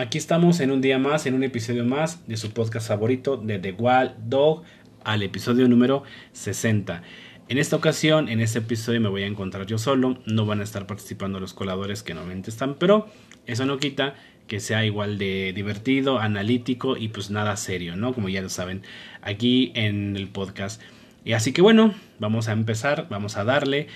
[0.00, 3.58] aquí estamos en un día más, en un episodio más de su podcast favorito de
[3.58, 4.62] The Wild Dog
[5.04, 7.02] al episodio número 60.
[7.50, 10.64] En esta ocasión, en este episodio me voy a encontrar yo solo, no van a
[10.64, 13.08] estar participando los coladores que normalmente están, pero
[13.46, 14.14] eso no quita
[14.46, 18.14] que sea igual de divertido, analítico y pues nada serio, ¿no?
[18.14, 18.82] Como ya lo saben,
[19.20, 20.80] aquí en el podcast.
[21.26, 23.88] Y así que bueno, vamos a empezar, vamos a darle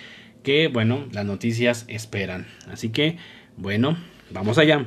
[0.42, 2.46] que, bueno, las noticias esperan.
[2.70, 3.16] Así que,
[3.56, 3.96] bueno,
[4.30, 4.86] vamos allá.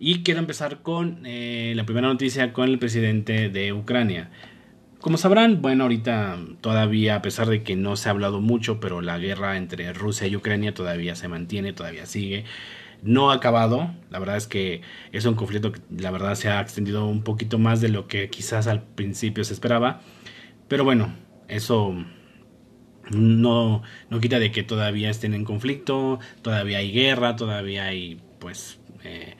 [0.00, 4.30] Y quiero empezar con eh, la primera noticia con el presidente de Ucrania.
[5.00, 9.00] Como sabrán, bueno, ahorita todavía, a pesar de que no se ha hablado mucho, pero
[9.00, 12.44] la guerra entre Rusia y Ucrania todavía se mantiene, todavía sigue.
[13.02, 16.60] No ha acabado, la verdad es que es un conflicto que la verdad se ha
[16.60, 20.00] extendido un poquito más de lo que quizás al principio se esperaba.
[20.68, 21.14] Pero bueno,
[21.48, 21.94] eso
[23.10, 28.80] no, no quita de que todavía estén en conflicto, todavía hay guerra, todavía hay pues
[29.04, 29.36] eh,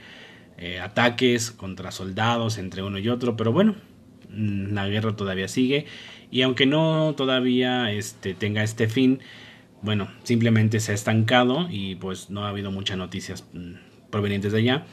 [0.58, 3.76] eh, ataques contra soldados entre uno y otro, pero bueno,
[4.30, 5.86] mm, la guerra todavía sigue
[6.30, 9.20] y aunque no todavía este, tenga este fin,
[9.82, 14.58] bueno, simplemente se ha estancado y pues no ha habido muchas noticias mm, provenientes de
[14.58, 14.86] allá.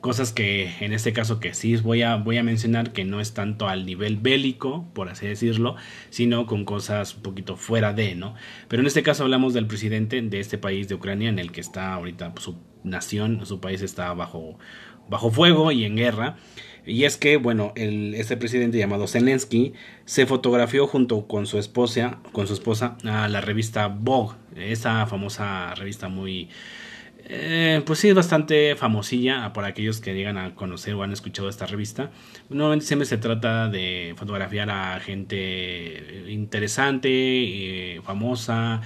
[0.00, 3.34] Cosas que en este caso que sí voy a, voy a mencionar que no es
[3.34, 5.76] tanto al nivel bélico, por así decirlo,
[6.10, 8.34] sino con cosas un poquito fuera de, ¿no?
[8.66, 11.60] Pero en este caso hablamos del presidente de este país de Ucrania en el que
[11.60, 14.58] está ahorita su nación, su país está bajo,
[15.12, 16.36] bajo fuego y en guerra.
[16.84, 19.72] Y es que, bueno, el, este presidente llamado Zelensky
[20.04, 25.74] se fotografió junto con su esposa, con su esposa a la revista Vogue, esa famosa
[25.76, 26.48] revista muy
[27.24, 31.48] eh, pues sí, es bastante famosilla por aquellos que llegan a conocer o han escuchado
[31.48, 32.10] esta revista.
[32.48, 38.80] Normalmente siempre se trata de fotografiar a gente interesante, y famosa.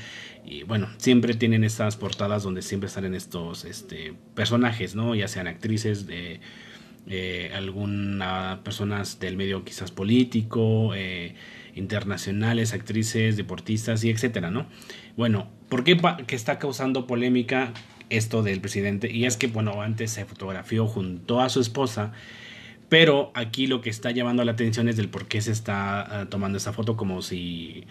[0.47, 5.15] Y bueno, siempre tienen estas portadas donde siempre salen estos este, personajes, ¿no?
[5.15, 6.41] Ya sean actrices, de
[7.09, 11.35] eh, algunas personas del medio quizás político, eh,
[11.75, 14.67] internacionales, actrices, deportistas y etcétera, ¿no?
[15.17, 15.99] Bueno, ¿por qué
[16.29, 17.73] está causando polémica?
[18.11, 19.11] esto del presidente.
[19.11, 22.13] Y es que, bueno, antes se fotografió junto a su esposa.
[22.89, 26.27] Pero aquí lo que está llamando la atención es del por qué se está ah,
[26.27, 27.85] tomando esa foto como si...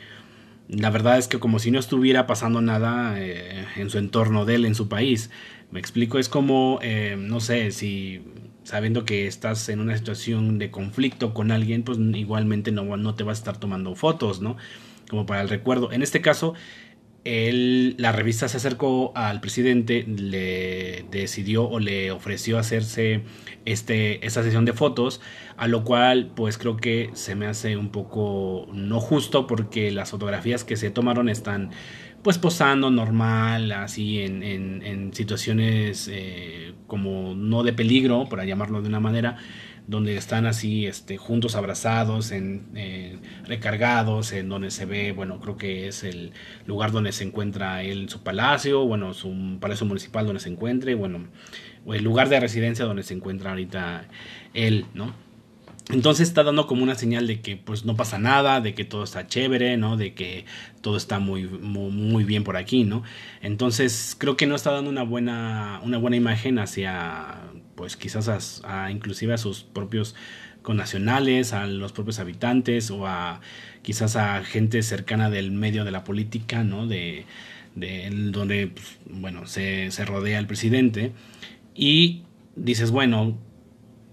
[0.67, 4.55] La verdad es que como si no estuviera pasando nada eh, en su entorno de
[4.55, 5.29] él, en su país.
[5.71, 8.21] Me explico, es como, eh, no sé, si
[8.63, 13.23] sabiendo que estás en una situación de conflicto con alguien, pues igualmente no, no te
[13.23, 14.57] vas a estar tomando fotos, ¿no?
[15.09, 15.91] Como para el recuerdo.
[15.91, 16.55] En este caso,
[17.25, 23.23] la revista se acercó al presidente, le decidió o le ofreció hacerse
[23.65, 25.21] este, esta sesión de fotos,
[25.57, 30.11] a lo cual pues creo que se me hace un poco no justo porque las
[30.11, 31.71] fotografías que se tomaron están
[32.21, 38.87] pues posando normal, así en, en, situaciones eh, como no de peligro, por llamarlo de
[38.87, 39.37] una manera,
[39.87, 45.87] donde están así este, juntos abrazados, en, recargados, en donde se ve, bueno, creo que
[45.87, 46.31] es el
[46.65, 51.27] lugar donde se encuentra él, su palacio, bueno, su palacio municipal donde se encuentre, bueno,
[51.85, 54.07] o el lugar de residencia donde se encuentra ahorita
[54.53, 55.24] él, ¿no?
[55.91, 59.03] Entonces está dando como una señal de que pues no pasa nada, de que todo
[59.03, 59.97] está chévere, ¿no?
[59.97, 60.45] De que
[60.81, 63.03] todo está muy, muy, bien por aquí, ¿no?
[63.41, 67.35] Entonces creo que no está dando una buena, una buena imagen hacia,
[67.75, 70.15] pues quizás a, inclusive a sus propios
[70.63, 73.41] connacionales, a los propios habitantes o a
[73.83, 76.87] quizás a gente cercana del medio de la política, ¿no?
[76.87, 77.25] De,
[77.75, 81.11] de donde, pues, bueno, se, se rodea el presidente.
[81.75, 82.23] Y
[82.55, 83.37] dices, bueno,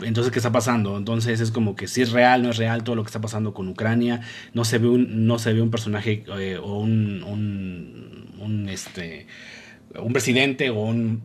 [0.05, 0.97] entonces, ¿qué está pasando?
[0.97, 3.55] Entonces es como que si es real, no es real todo lo que está pasando
[3.55, 4.21] con Ucrania.
[4.55, 7.23] No se ve un, no se ve un personaje eh, o un,
[8.39, 9.27] un, este,
[9.95, 11.23] un presidente o un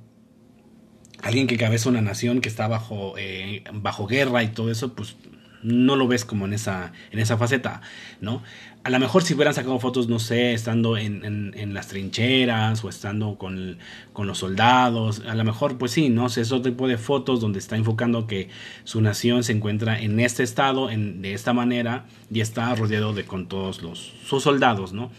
[1.21, 5.17] alguien que cabeza una nación que está bajo, eh, bajo guerra y todo eso, pues
[5.63, 7.81] no lo ves como en esa, en esa faceta,
[8.21, 8.44] ¿no?
[8.87, 12.88] A lo mejor si hubieran sacado fotos, no sé, estando en, en, las trincheras o
[12.88, 13.79] estando con,
[14.13, 16.29] con, los soldados, a lo mejor pues sí, ¿no?
[16.29, 18.47] sé, ese tipo de fotos donde está enfocando que
[18.85, 23.25] su nación se encuentra en este estado, en, de esta manera, y está rodeado de
[23.25, 25.12] con todos los, sus soldados, ¿no?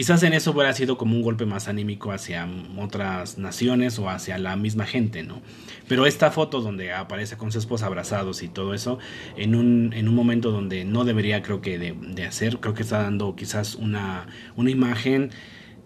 [0.00, 2.48] Quizás en eso hubiera sido como un golpe más anímico hacia
[2.78, 5.42] otras naciones o hacia la misma gente, ¿no?
[5.88, 8.98] Pero esta foto donde aparece con su esposa abrazados y todo eso,
[9.36, 13.02] en un, en un momento donde no debería creo que de, hacer, creo que está
[13.02, 14.26] dando quizás una,
[14.56, 15.32] una imagen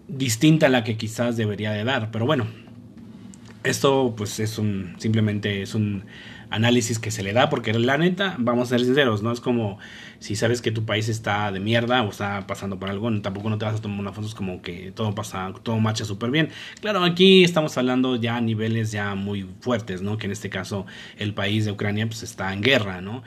[0.07, 2.09] distinta a la que quizás debería de dar.
[2.11, 2.47] Pero bueno,
[3.65, 6.05] Esto pues es un simplemente es un
[6.55, 9.77] análisis que se le da porque la neta, vamos a ser sinceros, no es como
[10.19, 13.57] si sabes que tu país está de mierda o está pasando por algo, tampoco no
[13.57, 16.49] te vas a tomar unas fotos como que todo pasa, todo marcha súper bien.
[16.79, 20.17] Claro, aquí estamos hablando ya a niveles ya muy fuertes, ¿no?
[20.17, 20.85] Que en este caso
[21.17, 23.23] el país de Ucrania pues está en guerra, ¿no?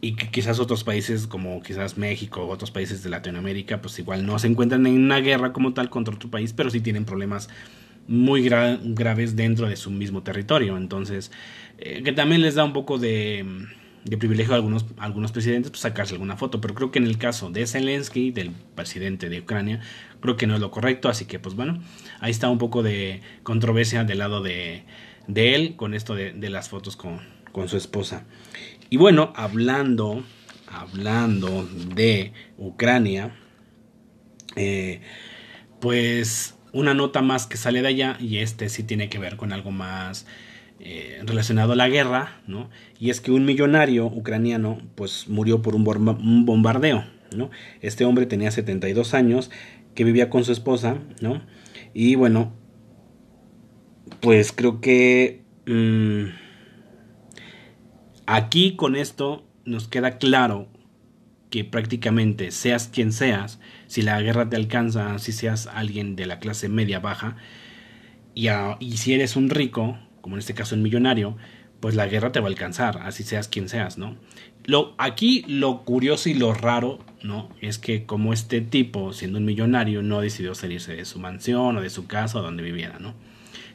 [0.00, 4.26] y que quizás otros países como quizás México o otros países de Latinoamérica pues igual
[4.26, 7.48] no se encuentran en una guerra como tal contra otro país, pero sí tienen problemas
[8.06, 10.76] muy graves dentro de su mismo territorio.
[10.76, 11.30] Entonces,
[11.78, 13.44] eh, que también les da un poco de,
[14.04, 16.60] de privilegio a algunos, algunos presidentes pues, sacarse alguna foto.
[16.60, 19.80] Pero creo que en el caso de Zelensky, del presidente de Ucrania,
[20.20, 21.08] creo que no es lo correcto.
[21.08, 21.82] Así que, pues bueno,
[22.20, 24.84] ahí está un poco de controversia del lado de,
[25.26, 27.20] de él con esto de, las fotos con,
[27.52, 28.24] con su esposa.
[28.90, 30.22] Y bueno, hablando,
[30.68, 33.34] hablando de Ucrania,
[34.56, 35.00] eh,
[35.80, 39.52] pues una nota más que sale de allá, y este sí tiene que ver con
[39.52, 40.26] algo más
[40.80, 42.68] eh, relacionado a la guerra, ¿no?
[42.98, 45.84] Y es que un millonario ucraniano, pues murió por un,
[46.44, 47.04] bombardeo,
[47.34, 47.50] ¿no?
[47.80, 49.50] Este hombre tenía 72 años,
[49.94, 51.42] que vivía con su esposa, ¿no?
[51.94, 52.52] Y bueno,
[54.20, 55.42] pues creo que...
[55.66, 56.44] Mm,
[58.26, 60.68] Aquí con esto nos queda claro
[61.50, 63.60] que prácticamente seas quien seas,
[63.94, 67.36] si la guerra te alcanza, si seas alguien de la clase media baja,
[68.34, 68.48] y,
[68.96, 71.36] si eres un rico, como en este caso un millonario,
[71.78, 74.16] pues la guerra te va a alcanzar, así seas quien seas, ¿no?
[74.64, 77.50] Lo, aquí lo curioso y lo raro, ¿no?
[77.60, 81.80] Es que como este tipo, siendo un millonario, no decidió salirse de su mansión o
[81.80, 83.14] de su casa o donde viviera, ¿no?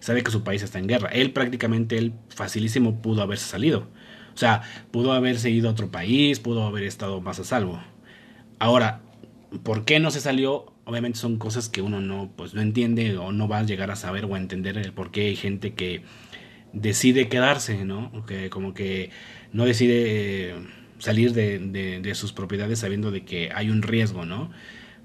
[0.01, 1.07] Sabe que su país está en guerra.
[1.13, 3.88] Él prácticamente, él facilísimo pudo haberse salido
[4.33, 4.62] o sea,
[4.92, 7.80] pudo haberse ido a otro país, pudo haber estado más a salvo.
[8.57, 9.01] Ahora,
[9.63, 10.74] ¿por qué no se salió?
[10.86, 13.96] Obviamente son cosas que uno no, pues, no entiende o no va a llegar a
[13.96, 16.04] saber o a entender el por qué hay gente que
[16.74, 18.25] decide quedarse, ¿no?
[18.25, 19.10] Que como que
[19.51, 20.56] no decide
[21.00, 21.60] salir de,
[22.01, 24.51] de, sus propiedades sabiendo de que hay un riesgo, ¿no?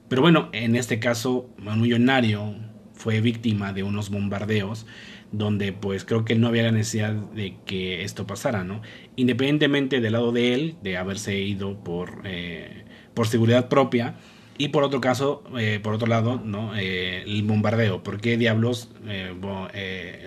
[0.08, 2.56] Pero bueno, en este caso, un millonario
[2.94, 4.86] fue víctima de unos bombardeos
[5.32, 8.82] donde pues creo que no había la necesidad de que esto pasara, ¿no?
[9.16, 14.14] Independientemente del lado de él, de haberse ido por, eh, por seguridad propia,
[14.58, 16.76] y por otro caso, eh, por otro lado, ¿no?
[16.76, 18.02] Eh, el bombardeo.
[18.02, 18.90] ¿Por qué diablos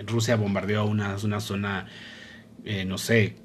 [0.06, 1.86] Rusia bombardeó una, una zona,
[2.86, 3.36] no sé,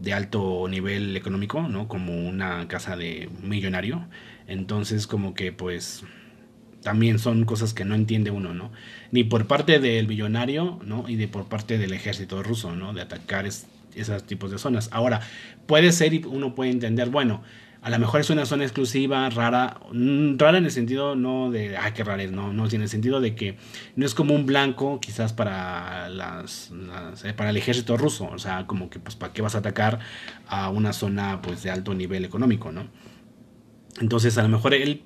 [0.00, 1.88] de alto nivel económico, ¿no?
[1.88, 4.06] Como una casa de millonario.
[4.46, 6.04] Entonces, como que pues
[6.82, 8.70] también son cosas que no entiende uno, ¿no?
[9.10, 11.08] Ni por parte del millonario, ¿no?
[11.08, 12.92] Y de por parte del ejército ruso, ¿no?
[12.92, 14.90] De atacar esos tipos de zonas.
[14.92, 15.20] Ahora,
[15.66, 17.42] puede ser y uno puede entender, bueno,
[17.84, 21.76] a lo mejor es una zona exclusiva, rara, mm, rara en el sentido no de,
[21.76, 23.58] ah, qué rara no, no, sino en el sentido de que
[23.94, 26.72] no es como un blanco quizás para las,
[27.24, 29.98] eh, para el ejército ruso, o sea, como que pues para qué vas a atacar
[30.48, 32.86] a una zona pues de alto nivel económico, ¿no?
[34.00, 35.02] Entonces, a lo mejor él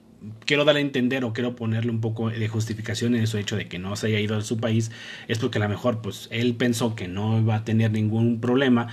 [0.46, 3.66] quiero darle a entender o quiero ponerle un poco de justificación en eso hecho de
[3.66, 4.92] que no se haya ido a su país
[5.26, 8.88] es porque a lo mejor pues él pensó que no iba a tener ningún problema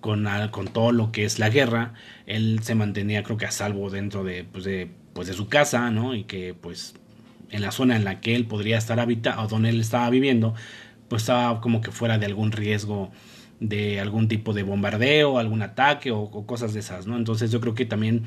[0.00, 1.94] con, con todo lo que es la guerra
[2.26, 5.90] él se mantenía creo que a salvo dentro de pues de, pues de su casa
[5.90, 6.94] no y que pues
[7.50, 10.54] en la zona en la que él podría estar habitando o donde él estaba viviendo
[11.08, 13.10] pues estaba como que fuera de algún riesgo
[13.60, 17.16] de algún tipo de bombardeo, algún ataque o, cosas de esas, ¿no?
[17.16, 18.24] Entonces yo creo que también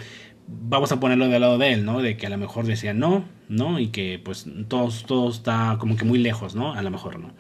[0.48, 2.02] vamos a ponerlo del lado de él, ¿no?
[2.02, 3.80] De que a lo mejor decía no, ¿no?
[3.80, 6.74] Y que pues todo, todo está como que muy lejos, ¿no?
[6.74, 7.32] A lo mejor, ¿no?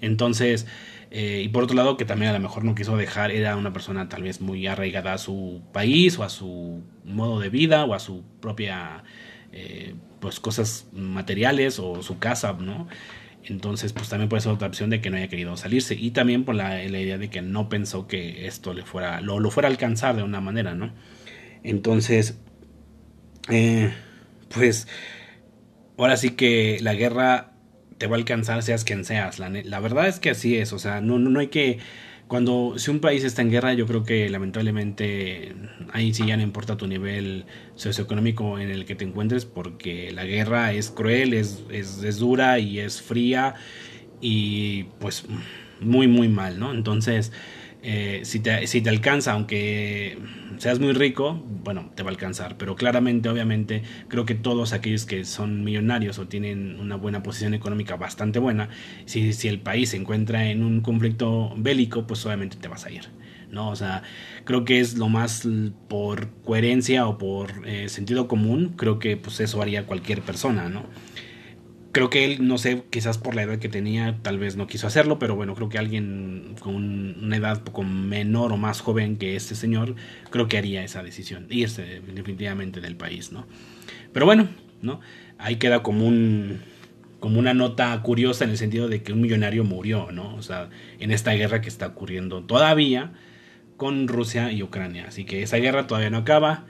[0.00, 0.66] Entonces,
[1.10, 3.72] eh, y por otro lado, que también a lo mejor no quiso dejar, era una
[3.72, 7.94] persona tal vez muy arraigada a su país o a su modo de vida o
[7.94, 9.02] a su propia,
[9.52, 12.86] eh, pues cosas materiales o su casa, ¿no?
[13.44, 15.94] Entonces, pues también puede ser otra opción de que no haya querido salirse.
[15.94, 19.40] Y también por la, la idea de que no pensó que esto le fuera, lo,
[19.40, 20.92] lo fuera a alcanzar de una manera, ¿no?
[21.64, 22.38] Entonces,
[23.48, 23.92] eh,
[24.54, 24.86] pues
[25.98, 27.52] ahora sí que la guerra
[28.00, 29.38] te va a alcanzar seas quien seas.
[29.38, 31.78] La, la verdad es que así es, o sea, no, no, hay que...
[32.28, 35.54] Cuando, si un país está en guerra, yo creo que lamentablemente
[35.92, 40.24] ahí sí ya no importa tu nivel socioeconómico en el que te encuentres, porque la
[40.24, 43.56] guerra es cruel, es, es, es dura y es fría
[44.22, 45.26] y pues
[45.80, 46.72] muy, muy mal, ¿no?
[46.72, 47.32] Entonces,
[47.82, 50.18] eh, si, te, si te alcanza, aunque
[50.58, 52.56] seas muy rico, bueno, te va a alcanzar.
[52.58, 57.54] Pero claramente, obviamente, creo que todos aquellos que son millonarios o tienen una buena posición
[57.54, 58.68] económica bastante buena,
[59.06, 62.90] si, si el país se encuentra en un conflicto bélico, pues obviamente te vas a
[62.90, 63.08] ir.
[63.50, 63.68] ¿no?
[63.68, 64.02] O sea,
[64.44, 65.46] creo que es lo más
[65.88, 70.84] por coherencia o por eh, sentido común, creo que pues eso haría cualquier persona, ¿no?
[71.92, 74.86] Creo que él, no sé, quizás por la edad que tenía, tal vez no quiso
[74.86, 79.34] hacerlo, pero bueno, creo que alguien con una edad poco menor o más joven que
[79.34, 79.96] este señor,
[80.30, 83.46] creo que haría esa decisión, irse definitivamente del país, ¿no?
[84.12, 84.48] Pero bueno,
[84.82, 85.00] ¿no?
[85.38, 86.60] Ahí queda como un
[87.20, 90.34] como una nota curiosa en el sentido de que un millonario murió, ¿no?
[90.36, 93.12] O sea, en esta guerra que está ocurriendo todavía
[93.76, 95.06] con Rusia y Ucrania.
[95.08, 96.64] Así que esa guerra todavía no acaba.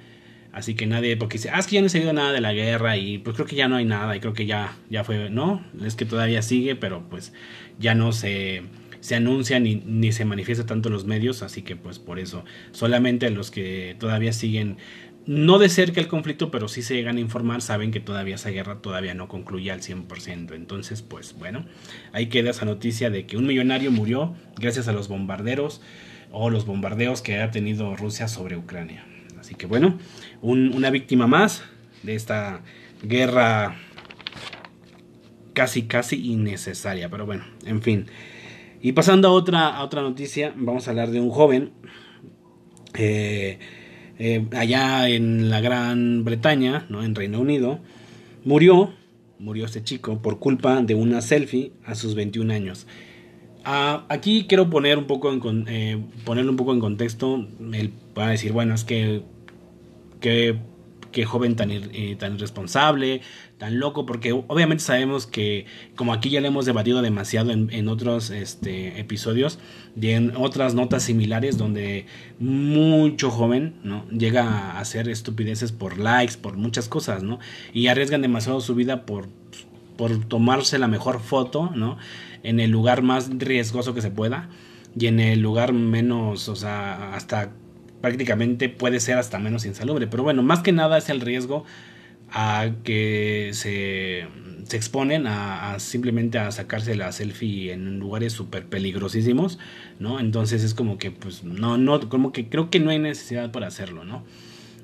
[0.52, 2.52] Así que nadie, porque dice, ah, es que ya no he seguido nada de la
[2.52, 5.30] guerra y pues creo que ya no hay nada y creo que ya, ya fue,
[5.30, 7.32] no, es que todavía sigue, pero pues
[7.78, 8.62] ya no se,
[8.98, 12.44] se anuncia ni, ni se manifiesta tanto en los medios, así que pues por eso,
[12.72, 14.78] solamente los que todavía siguen,
[15.26, 18.50] no de cerca el conflicto, pero sí se llegan a informar, saben que todavía esa
[18.50, 20.54] guerra todavía no concluye al 100%.
[20.54, 21.66] Entonces, pues bueno,
[22.12, 25.82] ahí queda esa noticia de que un millonario murió gracias a los bombarderos
[26.32, 29.04] o los bombardeos que ha tenido Rusia sobre Ucrania.
[29.40, 29.98] Así que bueno,
[30.42, 31.64] una víctima más
[32.02, 32.60] de esta
[33.02, 33.76] guerra
[35.54, 37.08] casi, casi innecesaria.
[37.08, 38.06] Pero bueno, en fin.
[38.82, 41.72] Y pasando a otra, a otra noticia, vamos a hablar de un joven.
[42.94, 43.58] Eh,
[44.18, 47.02] eh, allá en la Gran Bretaña, ¿no?
[47.02, 47.78] en Reino Unido,
[48.44, 48.92] murió,
[49.38, 52.86] murió este chico por culpa de una selfie a sus 21 años.
[53.64, 57.46] Ah, aquí quiero poner un poco en, eh, un poco en contexto.
[57.72, 59.22] Él va a decir, bueno, es que
[60.20, 63.22] qué, joven tan, eh, tan irresponsable,
[63.58, 68.30] tan loco, porque obviamente sabemos que, como aquí ya le hemos debatido demasiado en, otros
[68.30, 69.58] este, episodios,
[70.00, 72.06] y en otras notas similares, donde
[72.38, 74.08] mucho joven ¿no?
[74.10, 77.38] llega a hacer estupideces por likes, por muchas cosas, ¿no?
[77.72, 79.28] Y arriesgan demasiado su vida por,
[79.96, 81.98] por tomarse la mejor foto, ¿no?
[82.42, 84.48] En el lugar más riesgoso que se pueda
[84.98, 87.52] y en el lugar menos, o sea, hasta
[88.00, 90.06] prácticamente puede ser hasta menos insalubre.
[90.06, 91.64] Pero bueno, más que nada es el riesgo
[92.32, 94.26] a que se,
[94.64, 99.58] se exponen a, simplemente a sacarse la selfie en lugares súper peligrosísimos,
[99.98, 100.20] ¿no?
[100.20, 103.66] Entonces es como que, pues, no, no, como que creo que no hay necesidad para
[103.66, 104.24] hacerlo, ¿no?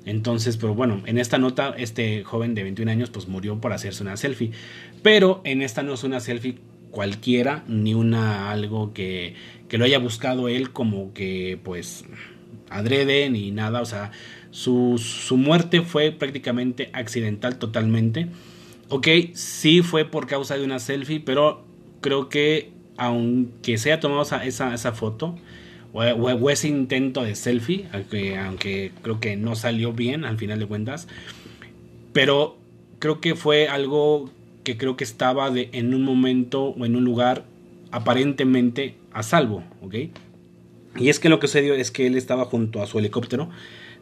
[0.05, 4.03] Entonces, pero bueno, en esta nota, este joven de 21 años, pues murió por hacerse
[4.03, 4.51] una selfie.
[5.03, 6.59] Pero en esta no es una selfie
[6.91, 9.35] cualquiera, ni una algo que,
[9.67, 12.05] que lo haya buscado él como que, pues,
[12.69, 14.11] adrede ni nada, o sea,
[14.51, 18.27] su, su muerte fue prácticamente accidental totalmente.
[18.89, 21.65] Ok, sí fue por causa de una selfie, pero
[22.01, 25.35] creo que aunque se haya tomado esa, esa, foto
[25.93, 30.59] o, o, ese intento de selfie, aunque, aunque creo que no salió bien al final
[30.59, 31.07] de cuentas,
[32.13, 32.57] pero
[32.99, 34.31] creo que fue algo
[34.63, 37.45] que creo que estaba en un momento o en un lugar
[37.91, 39.95] aparentemente a salvo, ¿ok?
[40.97, 43.49] Y es que lo que sucedió es que él estaba junto a su helicóptero,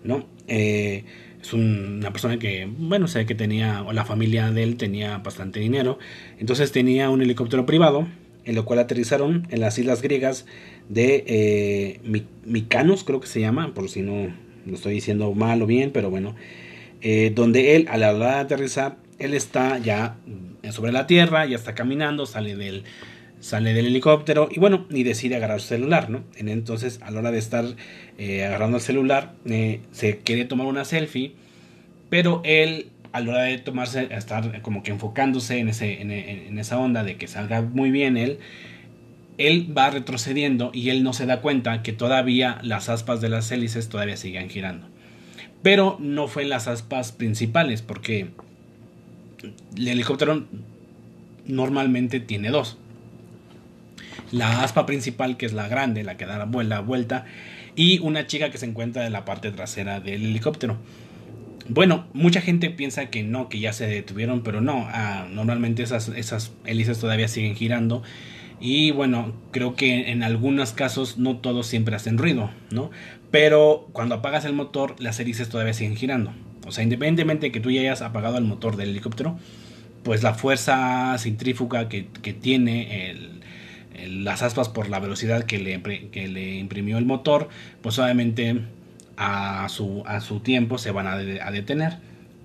[0.03, 0.25] ¿no?
[0.47, 1.03] Eh,
[1.41, 5.59] es una persona que, bueno, sé que tenía, o la familia de él tenía bastante
[5.59, 5.99] dinero.
[6.39, 8.07] Entonces tenía un helicóptero privado,
[8.45, 10.45] en lo cual aterrizaron en las islas griegas
[10.89, 14.33] de eh, Micanos, creo que se llama, por si no
[14.65, 16.35] lo estoy diciendo mal o bien, pero bueno.
[17.01, 20.17] Eh, donde él, a la hora de aterrizar, él está ya
[20.71, 22.83] sobre la tierra, ya está caminando, sale del
[23.45, 26.23] sale del helicóptero y bueno, y decide agarrar su celular, ¿no?
[26.35, 27.63] Entonces, a la hora de estar
[28.17, 31.33] eh, agarrando el celular, eh, se quiere tomar una selfie,
[32.09, 36.79] pero él, a la hora de tomarse, estar como que enfocándose en, ese, en, esa
[36.79, 38.39] onda de que salga muy bien él,
[39.37, 43.51] él va retrocediendo y él no se da cuenta que todavía las aspas de las
[43.51, 44.87] hélices todavía siguen girando.
[45.61, 48.29] Pero no fue las aspas principales, porque
[49.77, 50.47] el helicóptero
[51.45, 52.79] normalmente tiene dos
[54.31, 57.25] la aspa principal, que es la grande, la que da la vuelta,
[57.75, 60.77] y una chica que se encuentra en la parte trasera del helicóptero.
[61.67, 66.09] Bueno, mucha gente piensa que no, que ya se detuvieron, pero no, ah, normalmente esas,
[66.09, 68.03] esas hélices todavía siguen girando.
[68.59, 72.91] Y bueno, creo que en algunos casos no todos siempre hacen ruido, ¿no?
[73.31, 76.33] Pero cuando apagas el motor, las hélices todavía siguen girando.
[76.65, 79.37] O sea, independientemente de que tú ya hayas apagado el motor del helicóptero,
[80.03, 83.34] pues la fuerza centrífuga que, que tiene el,
[84.07, 87.49] las aspas por la velocidad que le, que le imprimió el motor,
[87.81, 88.61] pues obviamente
[89.17, 91.97] a su, a su tiempo se van a, detener.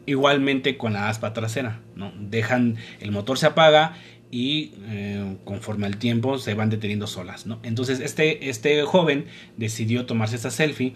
[0.07, 2.13] Igualmente con la aspa trasera, ¿no?
[2.19, 3.95] Dejan, el motor se apaga
[4.31, 7.61] y eh, conforme al tiempo se van deteniendo solas, ¿no?
[7.63, 9.27] Entonces este, este joven
[9.57, 10.95] decidió tomarse esta selfie,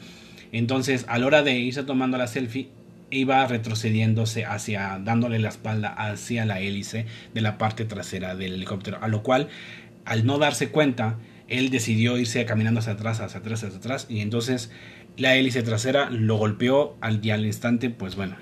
[0.52, 2.70] entonces a la hora de irse tomando la selfie
[3.10, 8.98] iba retrocediéndose hacia, dándole la espalda hacia la hélice de la parte trasera del helicóptero,
[9.00, 9.48] a lo cual
[10.04, 11.18] al no darse cuenta,
[11.48, 14.70] él decidió irse caminando hacia atrás, hacia atrás, hacia atrás, y entonces
[15.16, 18.36] la hélice trasera lo golpeó al, y al instante, pues bueno,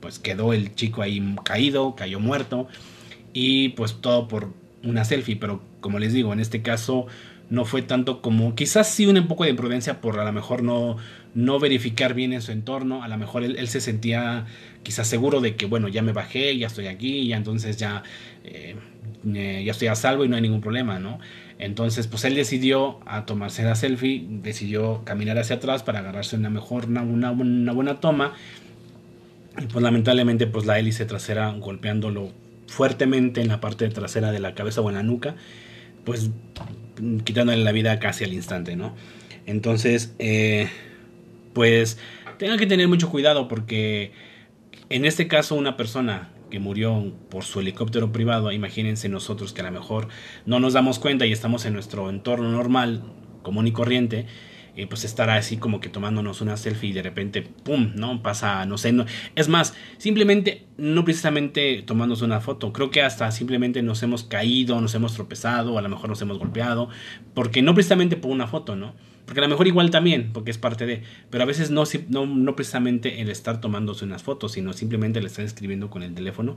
[0.00, 2.68] pues quedó el chico ahí caído, cayó muerto,
[3.32, 7.06] y pues todo por una selfie, pero como les digo, en este caso
[7.50, 10.96] no fue tanto como quizás sí un poco de imprudencia por a lo mejor no,
[11.34, 14.46] no verificar bien en su entorno, a lo mejor él, se sentía
[14.82, 18.02] quizás seguro de que bueno, ya me bajé, ya estoy aquí, ya entonces ya,
[18.44, 18.76] eh,
[19.24, 21.18] ya estoy a salvo y no hay ningún problema, ¿no?
[21.58, 26.50] Entonces, pues él decidió a tomarse la selfie, decidió caminar hacia atrás para agarrarse una
[26.50, 28.34] mejor, una, una, buena toma.
[29.58, 32.32] Y pues lamentablemente, pues la hélice trasera golpeándolo
[32.66, 35.36] fuertemente en la parte trasera de la cabeza o en la nuca,
[36.04, 36.30] pues
[37.24, 38.94] quitándole la vida casi al instante, ¿no?
[39.46, 40.68] Entonces, eh,
[41.52, 41.98] pues
[42.38, 44.12] tengan que tener mucho cuidado porque
[44.90, 49.64] en este caso una persona que murió por su helicóptero privado, imagínense nosotros que a
[49.64, 50.06] lo mejor
[50.46, 53.02] no nos damos cuenta y estamos en nuestro entorno normal,
[53.42, 54.26] común y corriente,
[54.76, 58.22] y pues estar así como que tomándonos una selfie y de repente, ¡pum!, ¿no?
[58.22, 59.04] Pasa, no sé, no.
[59.34, 64.80] es más, simplemente, no precisamente tomándose una foto, creo que hasta simplemente nos hemos caído,
[64.80, 66.88] nos hemos tropezado, a lo mejor nos hemos golpeado,
[67.34, 68.94] porque no precisamente por una foto, ¿no?
[69.24, 71.02] Porque a lo mejor igual también, porque es parte de.
[71.30, 75.28] Pero a veces no, no, no precisamente el estar tomándose unas fotos, sino simplemente le
[75.28, 76.56] estás escribiendo con el teléfono.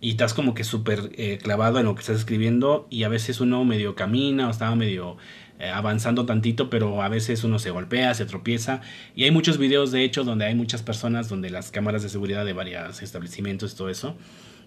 [0.00, 2.86] Y estás como que súper eh, clavado en lo que estás escribiendo.
[2.88, 5.18] Y a veces uno medio camina o estaba medio
[5.58, 8.80] eh, avanzando tantito, pero a veces uno se golpea, se tropieza.
[9.14, 12.46] Y hay muchos videos, de hecho, donde hay muchas personas, donde las cámaras de seguridad
[12.46, 14.16] de varios establecimientos y todo eso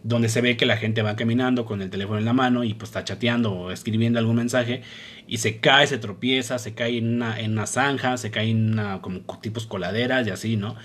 [0.03, 2.73] donde se ve que la gente va caminando con el teléfono en la mano y
[2.73, 4.81] pues está chateando o escribiendo algún mensaje
[5.27, 8.73] y se cae, se tropieza, se cae en una, en una zanja, se cae en
[8.73, 10.75] una como tipos coladeras y así, ¿no?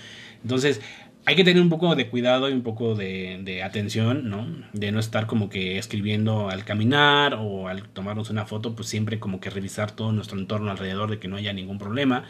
[0.41, 0.81] Entonces
[1.25, 4.47] hay que tener un poco de cuidado y un poco de, de, atención, ¿no?
[4.73, 9.19] De no estar como que escribiendo al caminar o al tomarnos una foto, pues siempre
[9.19, 12.23] como que revisar todo nuestro entorno alrededor de que no haya ningún problema,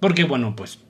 [0.00, 0.80] porque bueno, pues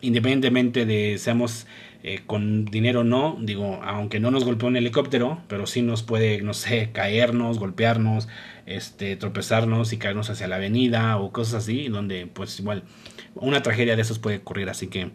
[0.00, 1.66] independientemente de seamos
[2.04, 6.42] eh, con dinero no, digo, aunque no nos golpeó un helicóptero, pero sí nos puede,
[6.42, 8.28] no sé, caernos, golpearnos,
[8.66, 12.84] este, tropezarnos y caernos hacia la avenida o cosas así, donde pues igual
[13.34, 15.10] una tragedia de esos puede ocurrir, así que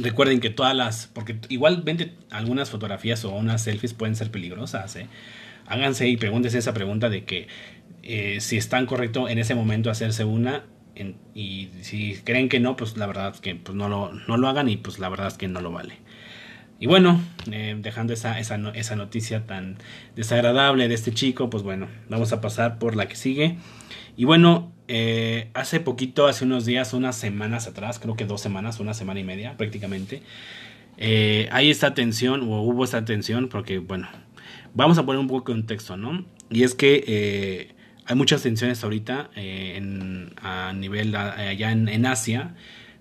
[0.00, 5.06] recuerden que todas las, porque igualmente algunas fotografías o unas selfies pueden ser peligrosas, ¿eh?
[5.66, 7.46] háganse y pregúntense esa pregunta de que
[8.02, 10.64] eh, si es tan correcto en ese momento hacerse una
[11.34, 14.48] y si creen que no, pues la verdad es que pues no, lo, no lo
[14.48, 15.98] hagan y pues la verdad es que no lo vale.
[16.82, 19.76] Y bueno, eh, dejando esa, esa, esa, noticia tan
[20.16, 23.56] desagradable de este chico, pues bueno, vamos a pasar por la que sigue.
[24.16, 28.80] Y bueno, eh, hace poquito, hace unos días, unas semanas atrás, creo que dos semanas,
[28.80, 30.22] una semana y media prácticamente,
[30.96, 34.08] eh, hay esta tensión, o hubo esta tensión, porque bueno,
[34.74, 36.24] vamos a poner un poco de contexto, ¿no?
[36.50, 37.71] Y es que
[38.06, 42.54] hay muchas tensiones ahorita eh, en, a nivel allá en, Asia,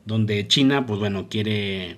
[0.05, 1.97] donde China, pues bueno, quiere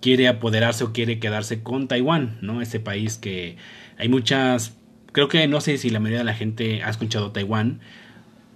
[0.00, 2.62] quiere apoderarse o quiere quedarse con Taiwán, ¿no?
[2.62, 3.56] Ese país que
[3.98, 4.76] hay muchas,
[5.12, 7.80] creo que no sé si la mayoría de la gente ha escuchado Taiwán,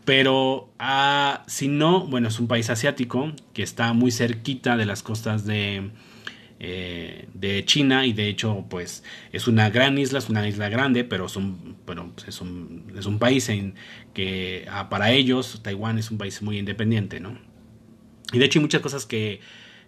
[0.06, 5.02] pero ah, si no, bueno, es un país asiático que está muy cerquita de las
[5.02, 5.90] costas de,
[6.66, 11.04] eh, de China y de hecho pues es una gran isla, es una isla grande,
[11.04, 11.26] pero,
[11.84, 13.74] pero pues, es, un, es, un, país en
[14.14, 17.36] que ah, para ellos Taiwán es un país muy independiente, ¿no?
[18.32, 19.40] Y de hecho hay muchas cosas que,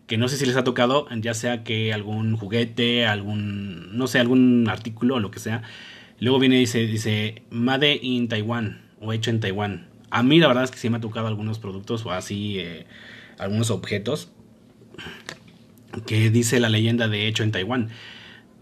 [0.07, 4.19] que no sé si les ha tocado, ya sea que algún juguete, algún, no sé,
[4.19, 5.63] algún artículo o lo que sea,
[6.21, 9.89] luego viene y dice, dice, Made in Taiwan o hecho en Taiwán.
[10.11, 12.87] A mí la verdad es que sí me ha tocado algunos productos o así, eh,
[13.39, 14.31] algunos objetos
[16.05, 17.91] que dice la leyenda de hecho en Taiwán.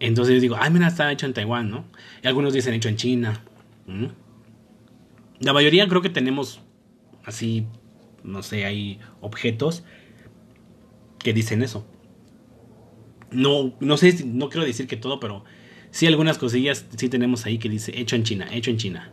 [0.01, 1.85] Entonces yo digo, ay, mira, está hecho en Taiwán, ¿no?
[2.23, 3.40] Y algunos dicen hecho en China.
[5.40, 6.61] La mayoría creo que tenemos
[7.25, 7.66] así,
[8.23, 9.85] no sé, hay objetos
[11.18, 11.87] que dicen eso.
[13.31, 15.44] No, no sé, no quiero decir que todo, pero
[15.90, 19.11] sí algunas cosillas sí tenemos ahí que dice hecho en China, hecho en China.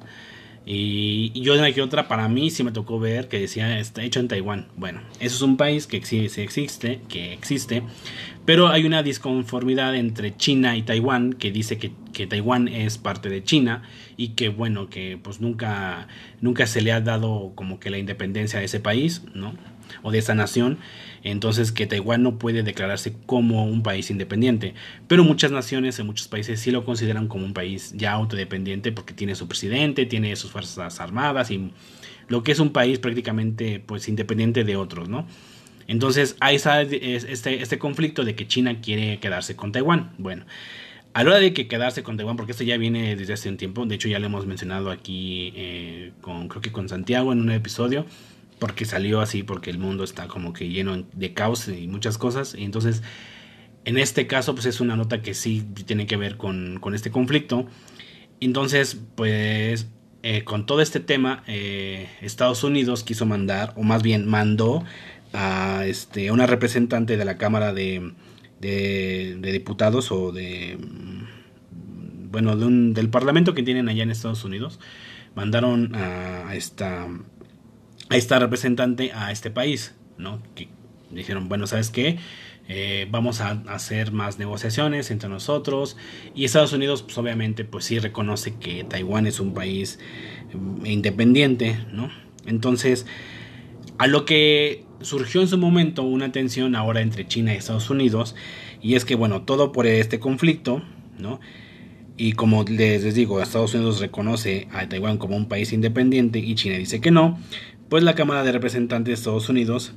[0.65, 4.03] Y, yo de una que otra, para mí sí me tocó ver que decía está
[4.03, 4.67] hecho en Taiwán.
[4.75, 7.83] Bueno, eso es un país que existe, existe, que existe,
[8.45, 13.29] pero hay una disconformidad entre China y Taiwán que dice que, que, Taiwán es parte
[13.29, 13.83] de China
[14.17, 16.07] y que bueno, que pues nunca,
[16.41, 19.55] nunca se le ha dado como que la independencia a ese país, ¿no?
[20.03, 20.77] O de esa nación
[21.23, 24.73] entonces que Taiwán no puede declararse como un país independiente.
[25.07, 29.13] Pero muchas naciones en muchos países sí lo consideran como un país ya autodependiente porque
[29.13, 31.71] tiene su presidente, tiene sus fuerzas armadas y
[32.27, 35.27] lo que es un país prácticamente pues independiente de otros, ¿no?
[35.87, 40.13] Entonces hay este, este conflicto de que China quiere quedarse con Taiwán.
[40.17, 40.45] Bueno,
[41.13, 43.57] a la hora de que quedarse con Taiwán, porque esto ya viene desde hace un
[43.57, 47.41] tiempo, de hecho ya lo hemos mencionado aquí eh, con, creo que con Santiago en
[47.41, 48.05] un episodio,
[48.61, 52.53] porque salió así, porque el mundo está como que lleno de caos y muchas cosas.
[52.55, 53.01] Y entonces
[53.85, 57.09] En este caso, pues es una nota que sí tiene que ver con, con este
[57.09, 57.65] conflicto.
[58.39, 59.87] Entonces, pues
[60.21, 64.83] eh, con todo este tema, eh, Estados Unidos quiso mandar, o más bien mandó
[65.33, 68.13] a este, una representante de la Cámara de,
[68.59, 70.77] de, Diputados o de,
[72.31, 74.79] bueno, de un, del Parlamento que tienen allá en Estados Unidos,
[75.33, 77.07] mandaron a esta
[78.39, 80.41] representante a este país, ¿no?
[80.55, 80.69] Que
[81.11, 82.17] dijeron, bueno, ¿sabes qué?
[82.67, 85.97] Eh, vamos a hacer más negociaciones entre nosotros
[86.35, 89.99] y Estados Unidos pues obviamente pues sí reconoce que Taiwán es un país
[90.53, 92.09] mm, independiente, ¿no?
[92.45, 93.05] Entonces,
[93.97, 98.35] a lo que surgió en su momento una tensión ahora entre China y Estados Unidos
[98.81, 100.81] y es que bueno, todo por este conflicto,
[101.19, 101.41] ¿no?
[102.15, 106.77] Y como les digo, Estados Unidos reconoce a Taiwán como un país independiente y China
[106.77, 107.39] dice que no,
[107.91, 109.91] pues la Cámara de Representantes de Estados Unidos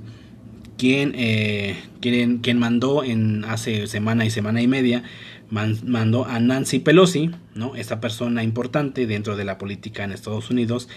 [0.76, 5.04] quien, eh, quien, mandó en hace semana y semana y media,
[5.48, 7.76] mandó a Nancy Pelosi, ¿no?
[7.76, 10.88] Esta persona importante dentro de la política en Estados Unidos,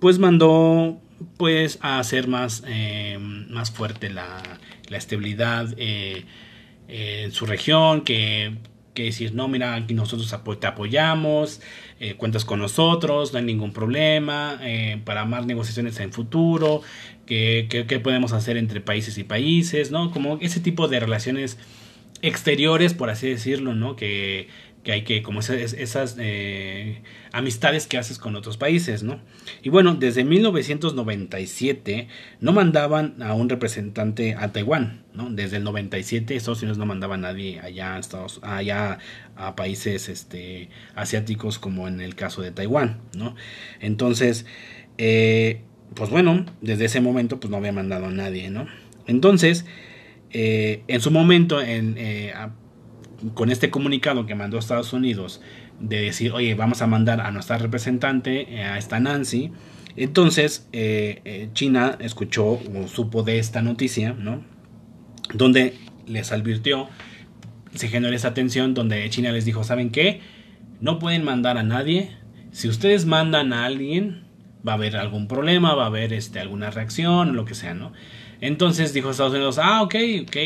[0.00, 1.00] pues mandó
[1.38, 3.16] pues a hacer más, eh,
[3.48, 4.42] más fuerte la,
[4.90, 6.26] la estabilidad eh,
[6.88, 8.58] en su región, que
[8.94, 11.60] que decir, no, mira, aquí nosotros te apoyamos,
[12.00, 16.82] eh, cuentas con nosotros, no hay ningún problema, eh, para más negociaciones en futuro,
[17.26, 20.10] qué que, podemos hacer entre países y países, ¿no?
[20.10, 21.58] Como ese tipo de relaciones
[22.26, 23.96] exteriores, por así decirlo, ¿no?
[23.96, 24.48] Que,
[24.84, 29.20] que hay que, como esas, eh, amistades que haces con otros países, ¿no?
[29.62, 32.08] Y bueno, desde 1997
[32.40, 35.30] no mandaban a un representante a Taiwán, ¿no?
[35.30, 38.98] Desde el 97 Estados Unidos no mandaba a nadie allá a, Estados, allá
[39.36, 43.34] a países este, asiáticos como en el caso de Taiwán, ¿no?
[43.80, 44.44] Entonces,
[44.98, 45.62] eh,
[45.94, 48.66] pues bueno, desde ese momento pues no había mandado a nadie, ¿no?
[49.06, 49.64] Entonces,
[50.34, 51.96] eh, en su momento, en,
[53.32, 55.40] con este comunicado que mandó Estados Unidos
[55.80, 59.50] de decir, oye, vamos a mandar a nuestra representante, eh, a esta Nancy,
[59.96, 64.44] entonces eh, eh, China escuchó o supo de esta noticia, ¿no?
[65.32, 65.74] Donde
[66.06, 66.88] les advirtió,
[67.74, 70.20] se generó esa tensión donde China les dijo, ¿saben qué?
[70.80, 72.10] No pueden mandar a nadie.
[72.52, 74.24] Si ustedes mandan a alguien,
[74.66, 77.92] va a haber algún problema, va a haber este, alguna reacción, lo que sea, ¿no?
[78.40, 80.36] Entonces dijo Estados Unidos, ah, ok, ok,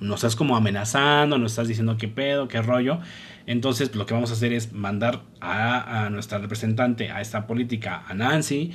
[0.00, 3.00] nos estás como amenazando, nos estás diciendo qué pedo, qué rollo.
[3.46, 8.14] Entonces lo que vamos a hacer es mandar a, nuestra representante a esta política, a
[8.14, 8.72] Nancy,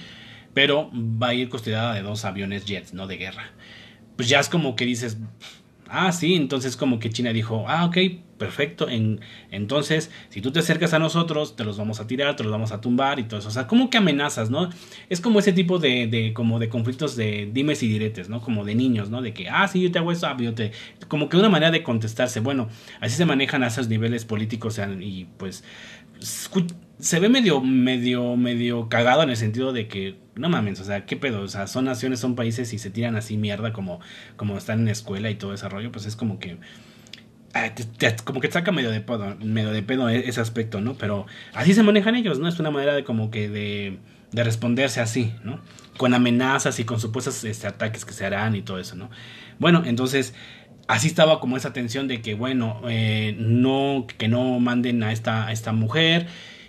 [0.54, 3.52] pero va a ir custodiada de dos aviones jets, no de guerra.
[4.16, 5.18] Pues ya es como que dices,
[5.90, 7.98] ah, sí, entonces como que China dijo, ah, ok,
[8.42, 8.90] perfecto.
[8.90, 12.52] En, entonces, si tú te acercas a nosotros, te los vamos a tirar, te los
[12.52, 13.50] vamos a tumbar y todo eso.
[13.50, 14.72] O sea, como que amenazas, ¿no?
[15.10, 18.42] Es como ese tipo de, de, como de conflictos de dimes y diretes, ¿no?
[18.42, 19.22] Como de niños, ¿no?
[19.22, 20.72] De que, ah, sí, yo te hago eso, ah, yo te...
[21.08, 22.40] Como que una manera de contestarse.
[22.40, 22.68] Bueno,
[23.00, 25.64] así se manejan a esos niveles políticos y pues
[27.00, 31.06] se ve medio, medio, medio cagado en el sentido de que, no mames, o sea,
[31.06, 34.00] qué pedo, o sea, son naciones, son países y se tiran así mierda como,
[34.36, 36.58] como están en escuela y todo ese rollo, pues es como que
[38.24, 40.96] como que saca medio de pedo, medio de pedo e-, ese aspecto, ¿no?
[40.96, 42.48] Pero así se manejan ellos, ¿no?
[42.48, 44.00] Es una manera de como que de,
[44.32, 45.60] de responderse así, ¿no?
[45.98, 49.10] Con amenazas y con supuestos este, ataques que se harán y todo eso, ¿no?
[49.60, 50.34] Bueno, entonces
[50.88, 55.48] así estaba como esa tensión de que, bueno, eh, no, que no manden a esta,
[55.48, 56.28] a esta mujer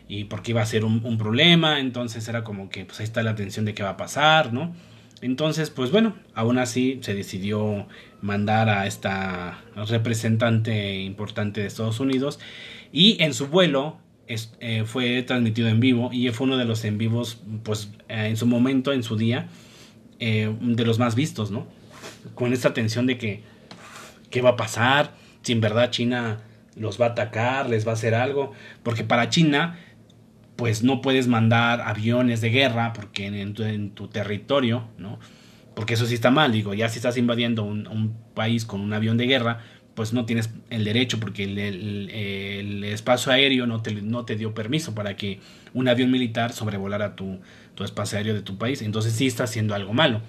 [0.09, 3.23] y porque iba a ser un, un, problema, entonces era como que, pues ahí está
[3.23, 4.75] la tensión de qué va a pasar, ¿no?
[5.23, 7.87] Entonces, pues bueno, aún así se decidió
[8.21, 12.41] mandar a esta representante importante de Estados Unidos
[12.93, 16.99] y en su vuelo eh, fue transmitido en vivo y fue uno de los en
[16.99, 19.47] vivos, pues eh, en su momento, en su día,
[20.19, 21.67] eh, de los más vistos, ¿no?
[22.35, 23.43] Con esta tensión de que,
[24.31, 25.15] ¿qué va a pasar?
[25.43, 26.41] Si en verdad China
[26.75, 29.79] los va a atacar, les va a hacer algo, porque para China
[30.63, 35.19] pues no puedes mandar aviones de guerra porque en, tu, territorio, ¿no?
[35.75, 39.17] Porque eso sí está mal, digo, ya si estás invadiendo un, país con un avión
[39.17, 39.59] de guerra,
[39.97, 44.95] pues no tienes el derecho porque el, espacio aéreo no te, no te, dio permiso
[44.95, 45.41] para que
[45.75, 47.41] un avión militar sobrevolara tu,
[47.75, 50.21] tu espacio aéreo de tu país, entonces sí está haciendo algo malo.